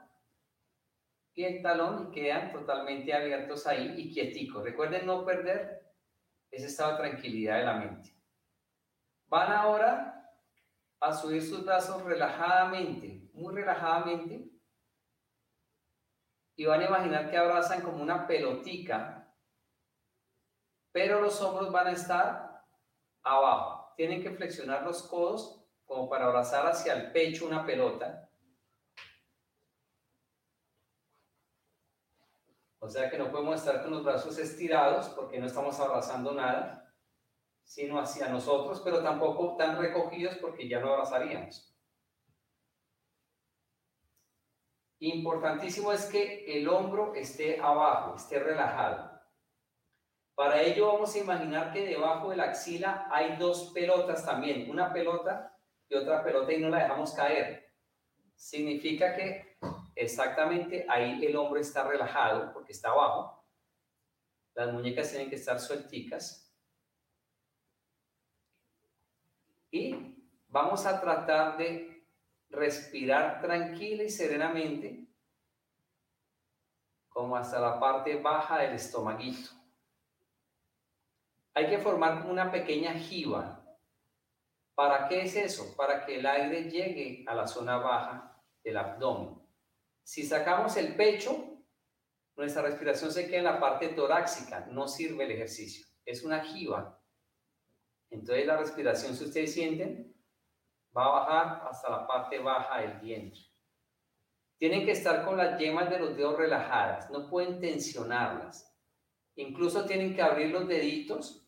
y 1.35 1.45
el 1.45 1.61
talón 1.61 2.09
y 2.09 2.15
quedan 2.15 2.51
totalmente 2.51 3.13
abiertos 3.13 3.65
ahí 3.65 3.93
y 3.95 4.13
quieticos. 4.13 4.61
Recuerden 4.61 5.05
no 5.05 5.23
perder 5.23 5.93
ese 6.51 6.65
estado 6.65 6.91
de 6.91 6.97
tranquilidad 6.97 7.59
de 7.59 7.63
la 7.63 7.75
mente. 7.75 8.13
Van 9.29 9.49
ahora 9.49 10.19
a 11.03 11.13
subir 11.13 11.41
sus 11.41 11.65
brazos 11.65 12.03
relajadamente, 12.03 13.29
muy 13.33 13.53
relajadamente, 13.53 14.49
y 16.55 16.65
van 16.65 16.81
a 16.81 16.85
imaginar 16.85 17.29
que 17.29 17.37
abrazan 17.37 17.81
como 17.81 18.01
una 18.01 18.27
pelotica 18.27 19.23
pero 20.93 21.19
los 21.19 21.41
hombros 21.41 21.71
van 21.71 21.87
a 21.87 21.91
estar 21.91 22.63
abajo. 23.23 23.93
Tienen 23.97 24.21
que 24.21 24.31
flexionar 24.31 24.83
los 24.83 25.03
codos 25.03 25.59
como 25.85 26.07
para 26.07 26.25
abrazar 26.25 26.65
hacia 26.67 26.93
el 26.93 27.11
pecho 27.11 27.47
una 27.47 27.65
pelota. 27.65 28.29
O 32.79 32.87
sea 32.87 33.09
que 33.09 33.17
no 33.17 33.31
podemos 33.31 33.55
estar 33.55 33.81
con 33.81 33.91
los 33.91 34.03
brazos 34.03 34.37
estirados 34.37 35.09
porque 35.09 35.39
no 35.39 35.47
estamos 35.47 35.79
abrazando 35.79 36.33
nada, 36.33 36.82
sino 37.73 37.99
hacia 37.99 38.29
nosotros, 38.29 38.81
pero 38.85 39.01
tampoco 39.01 39.55
tan 39.55 39.79
recogidos 39.79 40.37
porque 40.37 40.69
ya 40.69 40.79
no 40.79 40.93
abrazaríamos. 40.93 41.75
Importantísimo 44.99 45.91
es 45.91 46.05
que 46.05 46.45
el 46.55 46.69
hombro 46.69 47.15
esté 47.15 47.59
abajo, 47.59 48.15
esté 48.15 48.37
relajado. 48.37 49.19
Para 50.35 50.61
ello 50.61 50.85
vamos 50.93 51.15
a 51.15 51.17
imaginar 51.17 51.73
que 51.73 51.87
debajo 51.87 52.29
de 52.29 52.35
la 52.35 52.43
axila 52.43 53.07
hay 53.09 53.37
dos 53.37 53.71
pelotas 53.73 54.23
también, 54.23 54.69
una 54.69 54.93
pelota 54.93 55.57
y 55.89 55.95
otra 55.95 56.23
pelota 56.23 56.53
y 56.53 56.59
no 56.59 56.69
la 56.69 56.83
dejamos 56.83 57.13
caer. 57.13 57.73
Significa 58.35 59.15
que 59.15 59.57
exactamente 59.95 60.85
ahí 60.87 61.25
el 61.25 61.35
hombro 61.35 61.59
está 61.59 61.87
relajado 61.87 62.53
porque 62.53 62.73
está 62.73 62.91
abajo. 62.91 63.43
Las 64.53 64.71
muñecas 64.71 65.09
tienen 65.09 65.31
que 65.31 65.37
estar 65.37 65.59
suelticas. 65.59 66.42
Y 69.73 69.95
vamos 70.49 70.85
a 70.85 71.01
tratar 71.01 71.57
de 71.57 72.07
respirar 72.49 73.41
tranquila 73.41 74.03
y 74.03 74.09
serenamente 74.11 75.07
como 77.09 77.35
hasta 77.35 77.59
la 77.59 77.79
parte 77.79 78.21
baja 78.21 78.59
del 78.59 78.75
estomaguito. 78.75 79.49
Hay 81.55 81.71
que 81.71 81.79
formar 81.79 82.27
una 82.27 82.51
pequeña 82.51 82.93
jiba. 82.93 83.65
¿Para 84.75 85.07
qué 85.07 85.23
es 85.23 85.35
eso? 85.35 85.75
Para 85.75 86.05
que 86.05 86.19
el 86.19 86.25
aire 86.27 86.69
llegue 86.69 87.25
a 87.27 87.33
la 87.33 87.47
zona 87.47 87.77
baja 87.77 88.39
del 88.63 88.77
abdomen. 88.77 89.41
Si 90.03 90.21
sacamos 90.21 90.77
el 90.77 90.95
pecho, 90.95 91.63
nuestra 92.35 92.61
respiración 92.61 93.11
se 93.11 93.25
queda 93.25 93.39
en 93.39 93.45
la 93.45 93.59
parte 93.59 93.89
torácica, 93.89 94.67
no 94.67 94.87
sirve 94.87 95.23
el 95.23 95.31
ejercicio. 95.31 95.87
Es 96.05 96.23
una 96.23 96.41
jiba. 96.41 97.02
Entonces 98.13 98.45
la 98.45 98.57
respiración, 98.57 99.15
si 99.15 99.25
ustedes 99.25 99.53
sienten, 99.53 100.15
va 100.95 101.05
a 101.05 101.19
bajar 101.19 101.67
hasta 101.69 101.89
la 101.89 102.07
parte 102.07 102.39
baja 102.39 102.81
del 102.81 102.99
vientre. 102.99 103.41
Tienen 104.57 104.85
que 104.85 104.91
estar 104.91 105.25
con 105.25 105.35
las 105.35 105.59
yemas 105.59 105.89
de 105.89 105.99
los 105.99 106.15
dedos 106.15 106.37
relajadas, 106.37 107.09
no 107.09 107.27
pueden 107.29 107.59
tensionarlas. 107.59 108.71
Incluso 109.35 109.85
tienen 109.85 110.15
que 110.15 110.21
abrir 110.21 110.51
los 110.51 110.67
deditos 110.67 111.39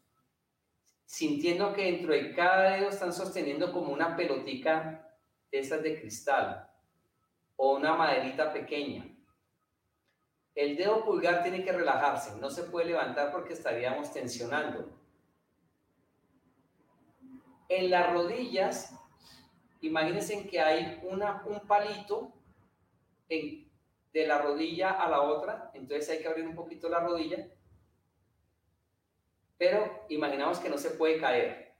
sintiendo 1.05 1.71
que 1.73 1.83
dentro 1.83 2.13
de 2.13 2.33
cada 2.33 2.71
dedo 2.71 2.89
están 2.89 3.13
sosteniendo 3.13 3.71
como 3.71 3.93
una 3.93 4.15
pelotica 4.15 5.07
de 5.51 5.59
esas 5.59 5.83
de 5.83 5.99
cristal 5.99 6.67
o 7.55 7.75
una 7.75 7.93
maderita 7.93 8.51
pequeña. 8.51 9.05
El 10.55 10.75
dedo 10.75 11.05
pulgar 11.05 11.43
tiene 11.43 11.63
que 11.63 11.71
relajarse, 11.71 12.39
no 12.39 12.49
se 12.49 12.63
puede 12.63 12.87
levantar 12.87 13.31
porque 13.31 13.53
estaríamos 13.53 14.11
tensionando. 14.11 15.04
En 17.69 17.89
las 17.89 18.11
rodillas, 18.13 18.95
imagínense 19.81 20.47
que 20.47 20.59
hay 20.59 20.99
una, 21.03 21.43
un 21.45 21.61
palito 21.67 22.33
de 23.27 24.27
la 24.27 24.39
rodilla 24.41 24.91
a 24.91 25.09
la 25.09 25.21
otra, 25.21 25.71
entonces 25.73 26.09
hay 26.09 26.19
que 26.19 26.27
abrir 26.27 26.47
un 26.47 26.55
poquito 26.55 26.87
la 26.87 26.99
rodilla 26.99 27.49
pero 29.57 30.05
imaginamos 30.09 30.59
que 30.59 30.69
no 30.69 30.77
se 30.77 30.91
puede 30.91 31.19
caer. 31.19 31.75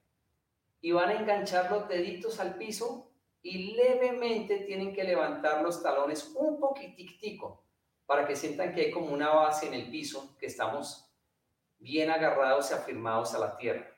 Y 0.82 0.92
van 0.92 1.10
a 1.10 1.20
enganchar 1.20 1.72
los 1.72 1.88
deditos 1.88 2.40
al 2.40 2.56
piso 2.58 3.12
y 3.42 3.76
levemente 3.76 4.60
tienen 4.60 4.94
que 4.94 5.04
levantar 5.04 5.62
los 5.62 5.82
talones 5.84 6.34
un 6.36 6.60
poquitico 6.60 7.64
para 8.06 8.26
que 8.26 8.36
sientan 8.36 8.74
que 8.74 8.82
hay 8.82 8.92
como 8.92 9.14
una 9.14 9.30
base 9.30 9.68
en 9.68 9.74
el 9.74 9.90
piso, 9.90 10.36
que 10.38 10.46
estamos 10.46 11.10
bien 11.80 12.10
agarrados 12.10 12.72
y 12.72 12.74
afirmados 12.74 13.34
a 13.34 13.40
la 13.40 13.58
tierra. 13.58 13.95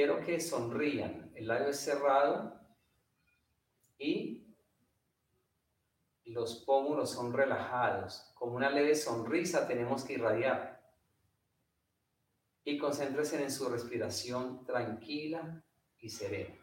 Quiero 0.00 0.24
que 0.24 0.40
sonrían. 0.40 1.30
El 1.34 1.46
labio 1.46 1.68
es 1.68 1.80
cerrado 1.80 2.58
y 3.98 4.56
los 6.24 6.64
pómulos 6.64 7.10
son 7.10 7.34
relajados, 7.34 8.32
como 8.34 8.56
una 8.56 8.70
leve 8.70 8.94
sonrisa 8.94 9.68
tenemos 9.68 10.02
que 10.02 10.14
irradiar. 10.14 10.82
Y 12.64 12.78
concéntrense 12.78 13.42
en 13.42 13.50
su 13.50 13.68
respiración 13.68 14.64
tranquila 14.64 15.62
y 15.98 16.08
serena. 16.08 16.56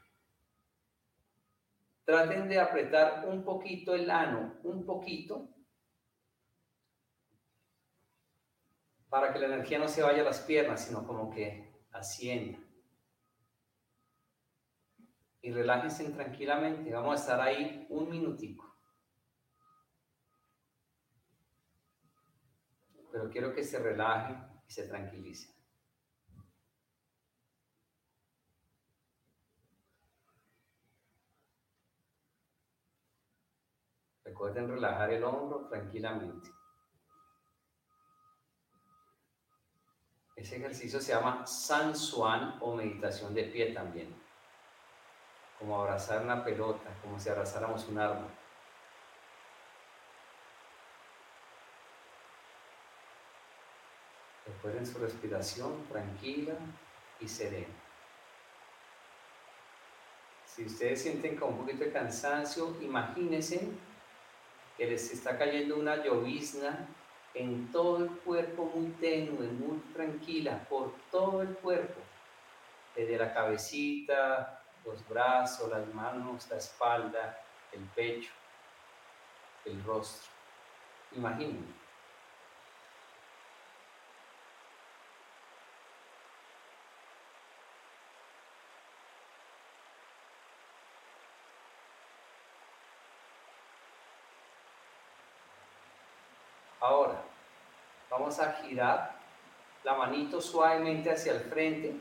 Traten 2.06 2.50
de 2.50 2.60
apretar 2.60 3.28
un 3.28 3.44
poquito 3.44 3.94
el 3.94 4.10
ano, 4.10 4.56
un 4.64 4.84
poquito, 4.84 5.48
para 9.10 9.32
que 9.32 9.38
la 9.38 9.46
energía 9.46 9.78
no 9.78 9.88
se 9.88 10.02
vaya 10.02 10.24
a 10.24 10.26
las 10.26 10.40
piernas, 10.40 10.86
sino 10.86 11.06
como 11.06 11.30
que 11.30 11.72
ascienda. 11.92 12.67
Y 15.42 15.52
relájense 15.52 16.10
tranquilamente. 16.12 16.92
Vamos 16.92 17.18
a 17.18 17.22
estar 17.22 17.42
ahí 17.42 17.86
un 17.90 18.10
minutico. 18.10 18.68
pero 23.18 23.30
quiero 23.30 23.54
que 23.54 23.64
se 23.64 23.80
relaje 23.80 24.36
y 24.68 24.72
se 24.72 24.88
tranquilice. 24.88 25.54
Recuerden 34.24 34.70
relajar 34.70 35.12
el 35.12 35.24
hombro 35.24 35.68
tranquilamente. 35.68 36.50
Ese 40.36 40.58
ejercicio 40.58 41.02
se 41.02 41.14
llama 41.14 41.48
San 41.48 41.96
Suan 41.96 42.60
o 42.62 42.76
meditación 42.76 43.34
de 43.34 43.46
pie 43.46 43.74
también 43.74 44.16
como 45.60 45.82
abrazar 45.82 46.24
una 46.24 46.44
pelota, 46.44 46.90
como 47.02 47.20
si 47.20 47.30
abrazáramos 47.30 47.88
un 47.88 48.00
árbol. 48.00 48.30
Recuerden 54.46 54.86
su 54.86 54.98
respiración 55.00 55.86
tranquila 55.88 56.54
y 57.20 57.28
serena. 57.28 57.74
Si 60.46 60.66
ustedes 60.66 61.02
sienten 61.02 61.36
con 61.36 61.50
un 61.50 61.60
poquito 61.60 61.84
de 61.84 61.92
cansancio, 61.92 62.76
imagínense 62.82 63.70
que 64.76 64.88
les 64.88 65.12
está 65.12 65.38
cayendo 65.38 65.76
una 65.76 66.04
llovizna 66.04 66.88
en 67.34 67.72
todo 67.72 67.98
el 67.98 68.10
cuerpo 68.10 68.72
muy 68.74 68.92
tenue, 68.94 69.48
muy 69.48 69.80
tranquila, 69.94 70.66
por 70.70 70.94
todo 71.12 71.42
el 71.42 71.50
cuerpo, 71.58 72.00
desde 72.96 73.18
la 73.18 73.34
cabecita, 73.34 74.57
los 74.88 75.08
brazos, 75.10 75.70
las 75.70 75.86
manos, 75.94 76.50
la 76.50 76.58
espalda, 76.58 77.38
el 77.74 77.84
pecho, 77.88 78.32
el 79.66 79.84
rostro. 79.84 80.32
Imagínense. 81.12 81.74
Ahora, 96.80 97.22
vamos 98.10 98.40
a 98.40 98.54
girar 98.54 99.18
la 99.84 99.96
manito 99.96 100.40
suavemente 100.40 101.12
hacia 101.12 101.34
el 101.34 101.42
frente 101.42 102.00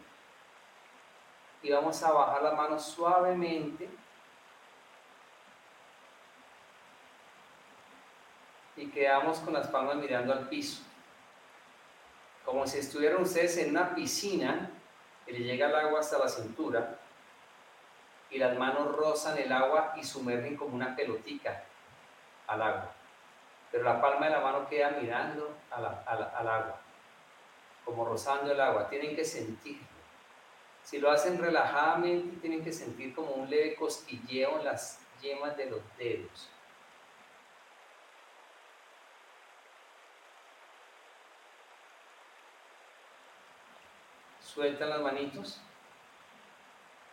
y 1.63 1.71
vamos 1.71 2.03
a 2.03 2.13
bajar 2.13 2.43
la 2.43 2.53
mano 2.53 2.79
suavemente 2.79 3.89
y 8.77 8.91
quedamos 8.91 9.39
con 9.41 9.55
las 9.55 9.69
palmas 9.69 9.97
mirando 9.97 10.33
al 10.33 10.49
piso. 10.49 10.83
Como 12.45 12.67
si 12.67 12.79
estuvieran 12.79 13.23
ustedes 13.23 13.57
en 13.59 13.71
una 13.71 13.95
piscina 13.95 14.71
que 15.25 15.33
le 15.33 15.41
llega 15.41 15.67
el 15.67 15.75
agua 15.75 16.01
hasta 16.01 16.19
la 16.19 16.29
cintura 16.29 16.99
y 18.31 18.39
las 18.39 18.57
manos 18.57 18.95
rozan 18.95 19.39
el 19.39 19.51
agua 19.51 19.95
y 19.97 20.05
sumergen 20.05 20.57
como 20.57 20.77
una 20.77 20.95
pelotica 20.95 21.65
al 22.47 22.63
agua 22.63 22.97
pero 23.71 23.85
la 23.85 24.01
palma 24.01 24.27
de 24.27 24.33
la 24.33 24.41
mano 24.41 24.67
queda 24.69 24.91
mirando 24.91 25.55
al 25.71 25.85
agua, 25.85 26.81
como 27.85 28.05
rozando 28.07 28.53
el 28.53 28.59
agua. 28.59 28.89
Tienen 28.89 29.15
que 29.15 29.23
sentirlo. 29.23 29.96
Si 30.87 30.99
lo 30.99 31.11
hacen 31.11 31.37
relajadamente, 31.39 32.37
tienen 32.37 32.63
que 32.63 32.73
sentir 32.73 33.13
como 33.13 33.33
un 33.33 33.51
leve 33.51 33.75
cosquilleo 33.75 34.61
en 34.61 34.67
las 34.67 35.01
yemas 35.21 35.57
de 35.57 35.69
los 35.69 35.81
dedos. 35.99 36.49
Sueltan 44.39 44.91
las 44.91 45.01
manitos. 45.01 45.61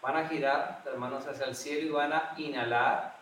Van 0.03 0.17
a 0.17 0.27
girar 0.27 0.83
las 0.85 0.95
manos 0.95 1.25
hacia 1.25 1.47
el 1.47 1.55
cielo 1.55 1.87
y 1.87 1.89
van 1.89 2.13
a 2.13 2.35
inhalar 2.37 3.15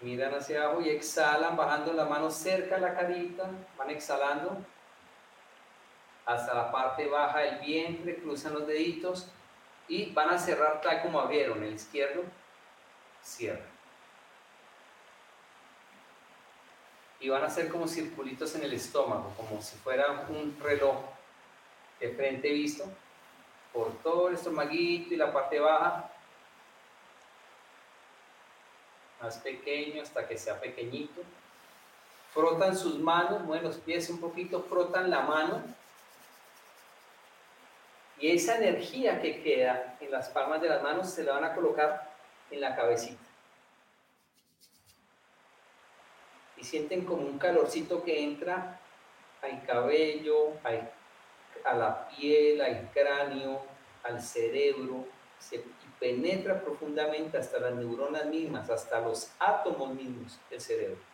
Miran 0.00 0.34
hacia 0.34 0.62
abajo 0.62 0.80
y 0.80 0.90
exhalan, 0.90 1.56
bajando 1.56 1.92
la 1.92 2.04
mano 2.04 2.30
cerca 2.30 2.74
de 2.76 2.80
la 2.80 2.94
carita, 2.94 3.48
van 3.76 3.90
exhalando 3.90 4.64
hasta 6.24 6.54
la 6.54 6.70
parte 6.70 7.06
baja 7.06 7.40
del 7.40 7.58
vientre, 7.58 8.16
cruzan 8.16 8.54
los 8.54 8.66
deditos 8.66 9.28
y 9.88 10.12
van 10.12 10.30
a 10.30 10.38
cerrar 10.38 10.80
tal 10.80 11.02
como 11.02 11.20
abrieron. 11.20 11.62
El 11.62 11.74
izquierdo 11.74 12.22
cierra. 13.22 13.64
Y 17.20 17.28
van 17.28 17.42
a 17.42 17.46
hacer 17.46 17.68
como 17.68 17.86
circulitos 17.86 18.54
en 18.54 18.64
el 18.64 18.72
estómago, 18.72 19.32
como 19.36 19.62
si 19.62 19.76
fuera 19.76 20.26
un 20.28 20.56
reloj 20.60 20.96
de 22.00 22.14
frente 22.14 22.50
visto 22.50 22.84
por 23.72 23.92
todo 24.02 24.28
el 24.28 24.34
estomaguito 24.34 25.14
y 25.14 25.16
la 25.16 25.32
parte 25.32 25.60
baja 25.60 26.10
más 29.22 29.38
pequeño 29.38 30.02
hasta 30.02 30.26
que 30.26 30.36
sea 30.36 30.60
pequeñito. 30.60 31.22
Frotan 32.34 32.76
sus 32.76 32.98
manos, 32.98 33.42
mueven 33.42 33.64
los 33.64 33.76
pies 33.76 34.10
un 34.10 34.20
poquito, 34.20 34.62
frotan 34.62 35.10
la 35.10 35.20
mano. 35.20 35.62
Y 38.22 38.30
esa 38.30 38.56
energía 38.56 39.20
que 39.20 39.42
queda 39.42 39.96
en 40.00 40.12
las 40.12 40.30
palmas 40.30 40.62
de 40.62 40.68
las 40.68 40.80
manos 40.80 41.10
se 41.10 41.24
la 41.24 41.32
van 41.32 41.44
a 41.44 41.54
colocar 41.56 42.08
en 42.52 42.60
la 42.60 42.76
cabecita. 42.76 43.20
Y 46.56 46.62
sienten 46.62 47.04
como 47.04 47.26
un 47.26 47.36
calorcito 47.36 48.04
que 48.04 48.22
entra 48.22 48.78
al 49.42 49.66
cabello, 49.66 50.52
a 51.64 51.74
la 51.74 52.08
piel, 52.10 52.60
al 52.60 52.92
cráneo, 52.92 53.60
al 54.04 54.22
cerebro, 54.22 55.04
se 55.40 55.64
penetra 55.98 56.62
profundamente 56.62 57.38
hasta 57.38 57.58
las 57.58 57.74
neuronas 57.74 58.26
mismas, 58.26 58.70
hasta 58.70 59.00
los 59.00 59.32
átomos 59.40 59.94
mismos 59.94 60.38
del 60.48 60.60
cerebro. 60.60 61.11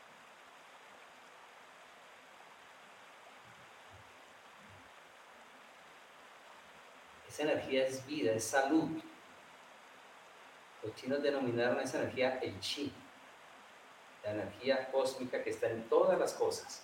Esa 7.39 7.53
energía 7.53 7.87
es 7.87 8.05
vida, 8.05 8.33
es 8.33 8.43
salud. 8.43 9.01
Los 10.83 10.93
chinos 10.97 11.23
denominaron 11.23 11.79
esa 11.79 12.01
energía 12.01 12.41
el 12.43 12.59
chi, 12.59 12.93
la 14.25 14.33
energía 14.33 14.91
cósmica 14.91 15.41
que 15.45 15.51
está 15.51 15.69
en 15.69 15.89
todas 15.89 16.19
las 16.19 16.33
cosas. 16.33 16.83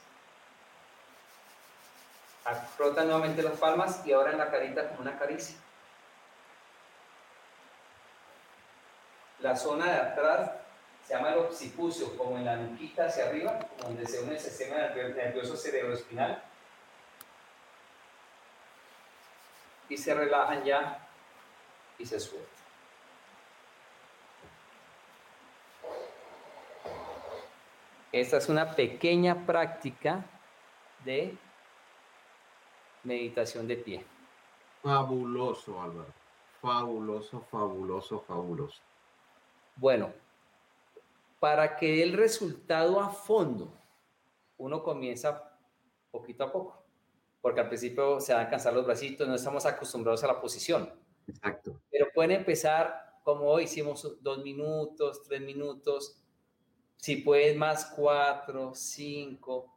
Frota 2.76 3.02
nuevamente 3.02 3.42
las 3.42 3.58
palmas 3.58 4.06
y 4.06 4.12
ahora 4.12 4.30
en 4.30 4.38
la 4.38 4.48
carita 4.48 4.90
como 4.90 5.00
una 5.00 5.18
caricia. 5.18 5.56
La 9.40 9.56
zona 9.56 9.86
de 9.86 10.00
atrás 10.02 10.52
se 11.04 11.14
llama 11.14 11.30
el 11.30 11.38
occipucio, 11.38 12.16
como 12.16 12.38
en 12.38 12.44
la 12.44 12.54
nuquita 12.54 13.06
hacia 13.06 13.26
arriba, 13.26 13.58
donde 13.80 14.06
se 14.06 14.22
une 14.22 14.34
el 14.34 14.40
sistema 14.40 14.76
nervioso 14.76 15.56
cerebroespinal. 15.56 16.44
Y 19.88 19.96
se 19.96 20.14
relajan 20.14 20.64
ya 20.64 21.08
y 21.98 22.06
se 22.06 22.18
sueltan. 22.18 22.64
Esta 28.12 28.36
es 28.36 28.48
una 28.48 28.76
pequeña 28.76 29.44
práctica 29.44 30.24
de 31.04 31.36
meditación 33.02 33.66
de 33.66 33.76
pie. 33.76 34.06
Fabuloso, 34.82 35.82
Álvaro. 35.82 36.12
Fabuloso, 36.62 37.40
fabuloso, 37.50 38.20
fabuloso. 38.20 38.80
Bueno, 39.76 40.12
para 41.40 41.76
que 41.76 42.02
el 42.02 42.12
resultado 42.12 43.00
a 43.00 43.10
fondo, 43.10 43.74
uno 44.58 44.82
comienza 44.82 45.58
poquito 46.12 46.44
a 46.44 46.52
poco, 46.52 46.83
porque 47.44 47.60
al 47.60 47.68
principio 47.68 48.20
se 48.22 48.32
van 48.32 48.46
a 48.46 48.48
cansar 48.48 48.72
los 48.72 48.86
bracitos, 48.86 49.28
no 49.28 49.34
estamos 49.34 49.66
acostumbrados 49.66 50.24
a 50.24 50.28
la 50.28 50.40
posición. 50.40 50.90
Exacto. 51.28 51.78
Pero 51.90 52.06
pueden 52.14 52.30
empezar 52.30 53.18
como 53.22 53.44
hoy 53.44 53.64
hicimos 53.64 54.16
dos 54.22 54.42
minutos, 54.42 55.22
tres 55.28 55.42
minutos, 55.42 56.24
si 56.96 57.16
puedes 57.16 57.54
más 57.54 57.92
cuatro, 57.94 58.74
cinco. 58.74 59.76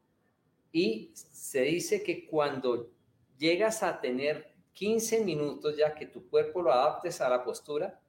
Y 0.71 1.11
se 1.13 1.63
dice 1.63 2.01
que 2.03 2.25
cuando 2.25 2.89
llegas 3.37 3.83
a 3.83 3.99
tener 3.99 4.55
15 4.71 5.25
minutos 5.25 5.75
ya 5.75 5.93
que 5.93 6.05
tu 6.05 6.29
cuerpo 6.29 6.61
lo 6.61 6.71
adaptes 6.71 7.19
a 7.19 7.27
la 7.27 7.43
postura, 7.43 7.99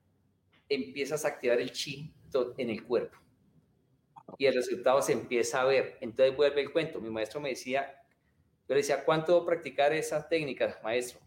empiezas 0.69 1.25
a 1.25 1.29
activar 1.29 1.61
el 1.61 1.73
chi 1.73 2.15
en 2.59 2.71
el 2.71 2.85
cuerpo 2.87 3.19
y 4.37 4.47
el 4.47 4.55
resultado 4.55 5.03
se 5.03 5.15
empieza 5.15 5.63
a 5.63 5.65
ver. 5.65 5.99
Entonces 6.01 6.37
vuelve 6.37 6.61
el 6.61 6.71
cuento. 6.73 7.01
Mi 7.01 7.11
maestro 7.11 7.41
me 7.41 7.49
decía, 7.49 7.98
yo 8.69 8.75
le 8.75 8.81
decía, 8.83 9.03
¿cuánto 9.03 9.47
practicar 9.47 9.95
esa 9.95 10.29
técnica, 10.29 10.79
maestro? 10.83 11.21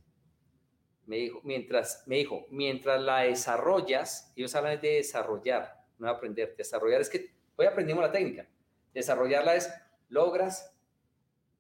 Me 1.08 1.16
dijo, 1.18 1.42
mientras, 1.44 2.04
me 2.06 2.18
dijo, 2.18 2.46
mientras 2.52 3.02
la 3.02 3.22
desarrollas, 3.22 4.32
ellos 4.36 4.54
hablan 4.54 4.80
de 4.80 4.96
desarrollar, 4.98 5.84
no 5.98 6.06
de 6.06 6.14
aprender. 6.14 6.56
Desarrollar 6.56 7.02
es 7.02 7.10
que 7.10 7.34
hoy 7.56 7.66
aprendimos 7.66 8.04
la 8.04 8.12
técnica. 8.12 8.48
Desarrollarla 8.94 9.56
es, 9.56 9.74
logras 10.10 10.78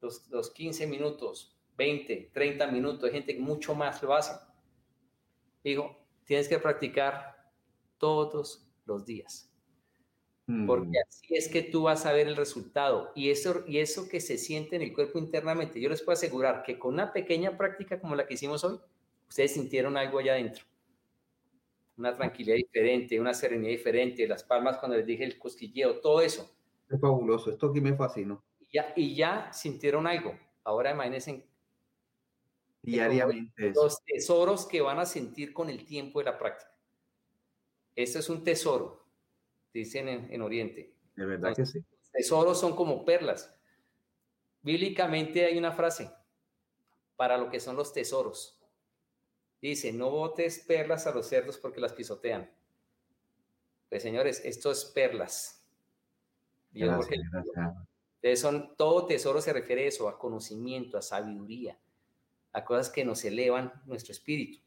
los, 0.01 0.29
los 0.29 0.51
15 0.51 0.85
minutos, 0.85 1.57
20, 1.77 2.29
30 2.31 2.67
minutos, 2.67 3.05
hay 3.05 3.13
gente 3.13 3.35
que 3.35 3.41
mucho 3.41 3.73
más 3.73 4.03
lo 4.03 4.13
hace. 4.13 4.33
Dijo, 5.63 5.97
tienes 6.25 6.47
que 6.47 6.59
practicar 6.59 7.51
todos 7.97 8.67
los 8.85 9.03
días. 9.03 9.50
Porque 10.67 10.87
mm. 10.89 11.03
así 11.07 11.35
es 11.35 11.47
que 11.47 11.61
tú 11.61 11.83
vas 11.83 12.05
a 12.05 12.13
ver 12.13 12.27
el 12.27 12.35
resultado 12.35 13.11
y 13.15 13.29
eso, 13.29 13.63
y 13.67 13.77
eso 13.77 14.09
que 14.09 14.19
se 14.19 14.37
siente 14.37 14.75
en 14.75 14.81
el 14.81 14.93
cuerpo 14.93 15.19
internamente. 15.19 15.79
Yo 15.79 15.89
les 15.89 16.01
puedo 16.01 16.13
asegurar 16.13 16.63
que 16.63 16.77
con 16.77 16.93
una 16.95 17.13
pequeña 17.13 17.57
práctica 17.57 17.99
como 17.99 18.15
la 18.15 18.25
que 18.25 18.33
hicimos 18.33 18.63
hoy, 18.63 18.79
ustedes 19.29 19.53
sintieron 19.53 19.95
algo 19.97 20.19
allá 20.19 20.33
adentro. 20.33 20.65
Una 21.97 22.15
tranquilidad 22.15 22.55
diferente, 22.55 23.19
una 23.19 23.33
serenidad 23.33 23.71
diferente, 23.71 24.27
las 24.27 24.43
palmas 24.43 24.77
cuando 24.77 24.97
les 24.97 25.05
dije 25.05 25.23
el 25.23 25.37
cosquilleo, 25.37 25.99
todo 25.99 26.21
eso. 26.21 26.51
Es 26.89 26.99
fabuloso, 26.99 27.51
esto 27.51 27.67
aquí 27.69 27.79
me 27.79 27.95
fascinó. 27.95 28.43
Y 28.59 28.73
ya, 28.73 28.93
y 28.95 29.15
ya 29.15 29.53
sintieron 29.53 30.07
algo. 30.07 30.37
Ahora 30.63 30.91
imagínense 30.91 31.45
diariamente. 32.81 33.71
Los 33.73 34.03
tesoros 34.03 34.65
que 34.65 34.81
van 34.81 34.99
a 34.99 35.05
sentir 35.05 35.53
con 35.53 35.69
el 35.69 35.85
tiempo 35.85 36.19
de 36.19 36.25
la 36.25 36.37
práctica. 36.37 36.71
Esto 37.95 38.19
es 38.19 38.29
un 38.29 38.43
tesoro, 38.43 39.00
dicen 39.73 40.07
en, 40.07 40.41
Oriente. 40.41 40.93
De 41.15 41.25
verdad 41.25 41.55
que 41.55 41.65
sí. 41.65 41.83
Tesoros 42.11 42.59
son 42.59 42.75
como 42.75 43.05
perlas. 43.05 43.55
Bíblicamente 44.61 45.45
hay 45.45 45.57
una 45.57 45.71
frase 45.71 46.11
para 47.15 47.37
lo 47.37 47.49
que 47.49 47.59
son 47.59 47.75
los 47.75 47.93
tesoros. 47.93 48.59
Dice, 49.61 49.93
no 49.93 50.09
botes 50.09 50.59
perlas 50.59 51.07
a 51.07 51.13
los 51.13 51.27
cerdos 51.27 51.57
porque 51.57 51.79
las 51.79 51.93
pisotean. 51.93 52.51
Pues 53.89 54.03
señores, 54.03 54.41
esto 54.43 54.71
es 54.71 54.85
perlas. 54.85 55.63
son, 58.35 58.75
todo 58.75 59.05
tesoro 59.05 59.41
se 59.41 59.53
refiere 59.53 59.83
a 59.83 59.87
eso, 59.87 60.09
a 60.09 60.17
conocimiento, 60.17 60.97
a 60.97 61.01
sabiduría, 61.01 61.77
a 62.53 62.63
cosas 62.65 62.89
que 62.89 63.05
nos 63.05 63.23
elevan 63.25 63.71
nuestro 63.85 64.13
espíritu. 64.13 64.59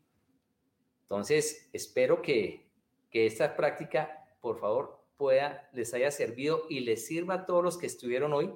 Entonces, 1.03 1.69
espero 1.73 2.23
que, 2.23 2.71
que 3.11 3.27
esta 3.27 3.57
práctica, 3.57 4.24
por 4.45 4.61
favor, 4.61 5.03
pueda, 5.17 5.71
les 5.73 5.95
haya 5.95 6.11
servido 6.11 6.65
y 6.69 6.81
les 6.81 7.07
sirva 7.07 7.33
a 7.33 7.47
todos 7.47 7.65
los 7.65 7.79
que 7.79 7.87
estuvieron 7.87 8.35
hoy 8.35 8.55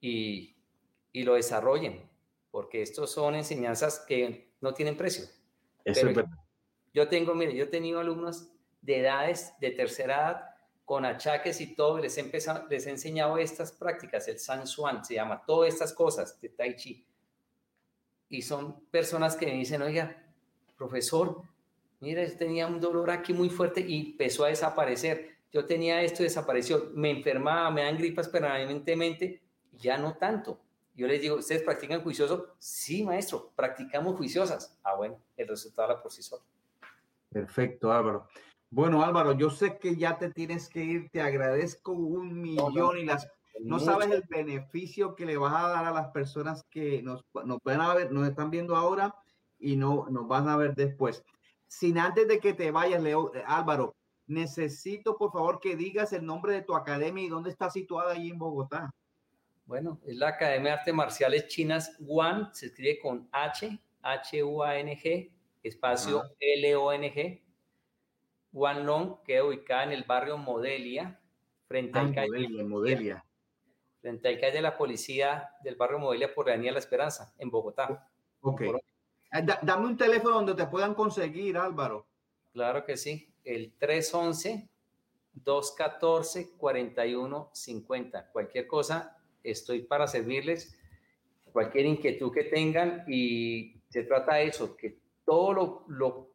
y, 0.00 0.54
y 1.10 1.24
lo 1.24 1.34
desarrollen, 1.34 2.08
porque 2.52 2.80
estos 2.80 3.10
son 3.10 3.34
enseñanzas 3.34 4.04
que 4.06 4.52
no 4.60 4.72
tienen 4.72 4.96
precio. 4.96 5.24
Eso 5.84 6.08
es 6.08 6.16
yo 6.92 7.08
tengo, 7.08 7.34
mire, 7.34 7.56
yo 7.56 7.64
he 7.64 7.66
tenido 7.66 7.98
alumnos 7.98 8.52
de 8.82 9.00
edades 9.00 9.52
de 9.58 9.72
tercera 9.72 10.14
edad 10.14 10.44
con 10.84 11.04
achaques 11.04 11.60
y 11.60 11.74
todo, 11.74 11.98
les 11.98 12.16
he, 12.16 12.20
empezado, 12.20 12.68
les 12.68 12.86
he 12.86 12.90
enseñado 12.90 13.36
estas 13.36 13.72
prácticas, 13.72 14.28
el 14.28 14.38
San 14.38 14.64
Juan 14.64 15.04
se 15.04 15.14
llama, 15.14 15.42
todas 15.44 15.74
estas 15.74 15.92
cosas 15.92 16.40
de 16.40 16.50
Tai 16.50 16.76
Chi. 16.76 17.04
Y 18.28 18.42
son 18.42 18.84
personas 18.90 19.34
que 19.34 19.46
me 19.46 19.54
dicen, 19.54 19.82
oiga, 19.82 20.24
profesor, 20.76 21.42
mire, 22.00 22.28
yo 22.28 22.36
tenía 22.36 22.66
un 22.66 22.80
dolor 22.80 23.10
aquí 23.10 23.32
muy 23.32 23.50
fuerte 23.50 23.80
y 23.80 24.10
empezó 24.10 24.44
a 24.44 24.48
desaparecer. 24.48 25.36
Yo 25.52 25.66
tenía 25.66 26.02
esto 26.02 26.22
y 26.22 26.24
desapareció. 26.24 26.90
Me 26.94 27.10
enfermaba, 27.10 27.70
me 27.70 27.82
dan 27.82 27.96
gripas 27.96 28.28
permanentemente, 28.28 29.42
ya 29.72 29.98
no 29.98 30.16
tanto. 30.16 30.60
Yo 30.96 31.06
les 31.06 31.20
digo, 31.20 31.36
¿ustedes 31.36 31.62
practican 31.62 32.02
juicioso? 32.02 32.54
Sí, 32.58 33.02
maestro, 33.04 33.52
practicamos 33.56 34.16
juiciosas. 34.16 34.78
Ah, 34.84 34.94
bueno, 34.94 35.20
el 35.36 35.48
resultado 35.48 35.88
habla 35.88 36.02
por 36.02 36.12
sí 36.12 36.22
solo. 36.22 36.42
Perfecto, 37.30 37.92
Álvaro. 37.92 38.28
Bueno, 38.70 39.04
Álvaro, 39.04 39.32
yo 39.32 39.50
sé 39.50 39.78
que 39.78 39.96
ya 39.96 40.18
te 40.18 40.30
tienes 40.30 40.68
que 40.68 40.84
ir, 40.84 41.10
te 41.10 41.20
agradezco 41.20 41.92
un 41.92 42.40
millón 42.40 42.98
y 42.98 43.04
las 43.04 43.28
no 43.60 43.78
sabes 43.78 44.10
el 44.10 44.24
beneficio 44.28 45.14
que 45.14 45.26
le 45.26 45.36
vas 45.36 45.54
a 45.54 45.68
dar 45.68 45.84
a 45.84 45.92
las 45.92 46.08
personas 46.08 46.64
que 46.70 47.02
nos, 47.02 47.24
nos 47.44 47.58
van 47.62 47.80
a 47.80 47.94
ver, 47.94 48.12
nos 48.12 48.28
están 48.28 48.50
viendo 48.50 48.76
ahora 48.76 49.14
y 49.58 49.76
no 49.76 50.06
nos 50.10 50.26
van 50.26 50.48
a 50.48 50.56
ver 50.56 50.74
después. 50.74 51.24
Sin 51.66 51.98
antes 51.98 52.28
de 52.28 52.38
que 52.38 52.54
te 52.54 52.70
vayas, 52.70 53.02
Leo, 53.02 53.34
eh, 53.34 53.42
Álvaro, 53.46 53.96
necesito 54.26 55.16
por 55.16 55.32
favor 55.32 55.60
que 55.60 55.76
digas 55.76 56.12
el 56.12 56.24
nombre 56.24 56.54
de 56.54 56.62
tu 56.62 56.74
academia 56.74 57.24
y 57.24 57.28
dónde 57.28 57.50
está 57.50 57.70
situada 57.70 58.12
allí 58.12 58.30
en 58.30 58.38
Bogotá. 58.38 58.94
Bueno, 59.66 59.98
es 60.06 60.16
la 60.16 60.28
Academia 60.28 60.72
de 60.72 60.78
Artes 60.78 60.94
Marciales 60.94 61.48
Chinas 61.48 61.96
Guan, 61.98 62.54
se 62.54 62.66
escribe 62.66 62.98
con 63.00 63.28
H, 63.32 63.78
H-U-A-N-G, 64.02 65.32
espacio 65.62 66.22
L-O-N-G. 66.38 67.42
Long 68.52 69.22
queda 69.24 69.44
ubicada 69.44 69.84
en 69.84 69.92
el 69.92 70.04
barrio 70.04 70.36
Modelia, 70.36 71.18
frente 71.66 71.98
al 71.98 72.10
ah, 72.10 72.14
calle 72.14 72.62
Modelia, 72.62 73.24
frente 74.00 74.28
al 74.28 74.38
calle 74.38 74.52
de 74.52 74.62
la 74.62 74.76
policía 74.76 75.50
del 75.62 75.76
barrio 75.76 75.98
Modelia 75.98 76.32
por 76.32 76.46
la 76.46 76.52
Avenida 76.52 76.72
La 76.72 76.78
Esperanza, 76.78 77.34
en 77.38 77.50
Bogotá. 77.50 78.08
Ok. 78.42 78.62
Eh, 79.34 79.44
dame 79.62 79.86
un 79.86 79.96
teléfono 79.96 80.36
donde 80.36 80.54
te 80.54 80.66
puedan 80.66 80.94
conseguir, 80.94 81.58
Álvaro. 81.58 82.06
Claro 82.52 82.84
que 82.84 82.96
sí, 82.96 83.34
el 83.44 83.72
311 83.78 84.68
214 85.32 86.52
4150. 86.56 88.30
Cualquier 88.30 88.66
cosa, 88.68 89.18
estoy 89.42 89.82
para 89.82 90.06
servirles 90.06 90.78
cualquier 91.54 91.86
inquietud 91.86 92.32
que 92.32 92.44
tengan 92.44 93.04
y 93.06 93.76
se 93.88 94.02
trata 94.02 94.34
de 94.34 94.46
eso, 94.48 94.76
que 94.76 94.98
todo 95.24 95.52
lo, 95.52 95.84
lo, 95.86 96.34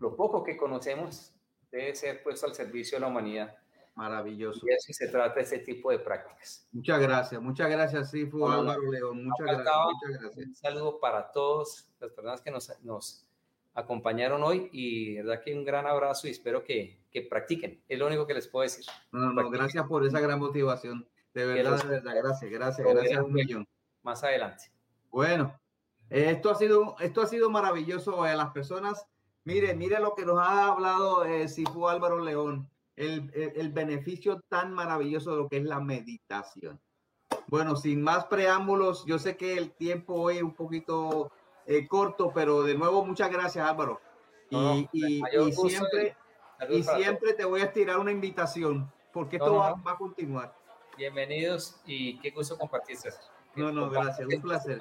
lo, 0.00 0.16
poco 0.16 0.42
que 0.42 0.56
conocemos 0.56 1.32
debe 1.70 1.94
ser 1.94 2.24
puesto 2.24 2.46
al 2.46 2.54
servicio 2.54 2.96
de 2.96 3.02
la 3.02 3.06
humanidad. 3.06 3.56
Maravilloso. 3.94 4.66
Y 4.66 4.72
así 4.72 4.92
se 4.92 5.08
trata 5.08 5.34
de 5.34 5.42
este 5.42 5.58
tipo 5.58 5.90
de 5.90 5.98
prácticas. 5.98 6.66
Muchas 6.72 7.00
gracias, 7.00 7.42
muchas 7.42 7.70
gracias, 7.70 8.10
sí, 8.10 8.26
fue 8.26 8.52
Álvaro 8.52 8.90
León. 8.90 9.24
Muchas 9.24 9.46
gracias, 9.46 9.74
muchas 9.84 10.20
gracias. 10.22 10.46
Un 10.46 10.54
saludo 10.54 10.98
para 10.98 11.30
todos 11.30 11.88
las 12.00 12.10
personas 12.10 12.40
que 12.40 12.50
nos, 12.50 12.72
nos 12.82 13.26
acompañaron 13.74 14.42
hoy 14.42 14.68
y 14.72 15.16
verdad 15.16 15.42
que 15.42 15.54
un 15.54 15.64
gran 15.64 15.86
abrazo 15.86 16.26
y 16.26 16.30
espero 16.30 16.64
que, 16.64 17.00
que 17.10 17.22
practiquen. 17.22 17.82
Es 17.88 17.98
lo 17.98 18.06
único 18.06 18.26
que 18.26 18.34
les 18.34 18.48
puedo 18.48 18.62
decir. 18.62 18.86
No, 19.12 19.32
no, 19.32 19.50
gracias 19.50 19.86
por 19.86 20.06
esa 20.06 20.20
gran 20.20 20.38
motivación. 20.38 21.06
De 21.34 21.46
verdad, 21.46 21.82
de 21.82 21.88
verdad, 21.88 22.14
gracias, 22.14 22.50
gracias, 22.50 22.86
gracias 22.86 23.20
un 23.20 23.32
millón. 23.32 23.68
Más 24.02 24.22
adelante. 24.24 24.64
Bueno, 25.10 25.58
esto 26.10 26.50
ha 26.50 26.54
sido, 26.54 26.96
esto 27.00 27.22
ha 27.22 27.26
sido 27.26 27.50
maravilloso 27.50 28.22
a 28.22 28.34
las 28.34 28.50
personas. 28.50 29.06
Mire, 29.44 29.74
mire 29.74 29.98
lo 29.98 30.14
que 30.14 30.26
nos 30.26 30.38
ha 30.38 30.66
hablado 30.66 31.24
eh, 31.24 31.48
Sifu 31.48 31.88
Álvaro 31.88 32.20
León, 32.20 32.68
el, 32.96 33.30
el, 33.56 33.70
beneficio 33.70 34.40
tan 34.48 34.72
maravilloso 34.72 35.32
de 35.32 35.36
lo 35.38 35.48
que 35.48 35.58
es 35.58 35.64
la 35.64 35.80
meditación. 35.80 36.80
Bueno, 37.46 37.76
sin 37.76 38.02
más 38.02 38.26
preámbulos, 38.26 39.04
yo 39.06 39.18
sé 39.18 39.36
que 39.36 39.56
el 39.56 39.72
tiempo 39.72 40.14
hoy 40.14 40.36
es 40.36 40.42
un 40.42 40.54
poquito 40.54 41.32
eh, 41.66 41.86
corto, 41.86 42.32
pero 42.34 42.62
de 42.62 42.74
nuevo 42.74 43.04
muchas 43.04 43.30
gracias 43.30 43.66
Álvaro. 43.66 44.00
Y, 44.50 44.88
y, 44.92 45.22
siempre, 45.52 46.14
y 46.68 46.82
siempre 46.82 47.32
te 47.32 47.44
voy 47.44 47.62
a 47.62 47.64
estirar 47.64 47.98
una 47.98 48.10
invitación, 48.10 48.92
porque 49.12 49.36
esto 49.36 49.54
va, 49.54 49.74
va 49.74 49.92
a 49.92 49.96
continuar. 49.96 50.54
Bienvenidos 50.96 51.80
y 51.86 52.18
qué 52.20 52.30
gusto 52.30 52.58
compartir, 52.58 52.98
No, 53.56 53.72
no, 53.72 53.88
gracias, 53.88 54.28
un 54.28 54.42
placer. 54.42 54.78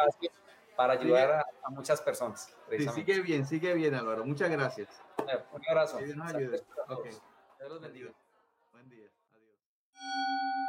Para 0.76 0.94
ayudar 0.94 1.46
a, 1.64 1.70
muchas 1.70 2.02
personas. 2.02 2.54
Sí, 2.70 2.88
sigue 2.90 3.22
bien, 3.22 3.46
sigue 3.46 3.74
bien, 3.74 3.96
Álvaro. 3.96 4.26
Muchas 4.26 4.50
gracias. 4.50 4.90
Un 5.54 5.62
abrazo. 5.70 6.00
Dios 7.62 7.74
los 7.74 7.82
bendiga. 7.82 8.12
Buen 8.72 8.90
día. 8.90 9.08
Adiós. 9.36 10.61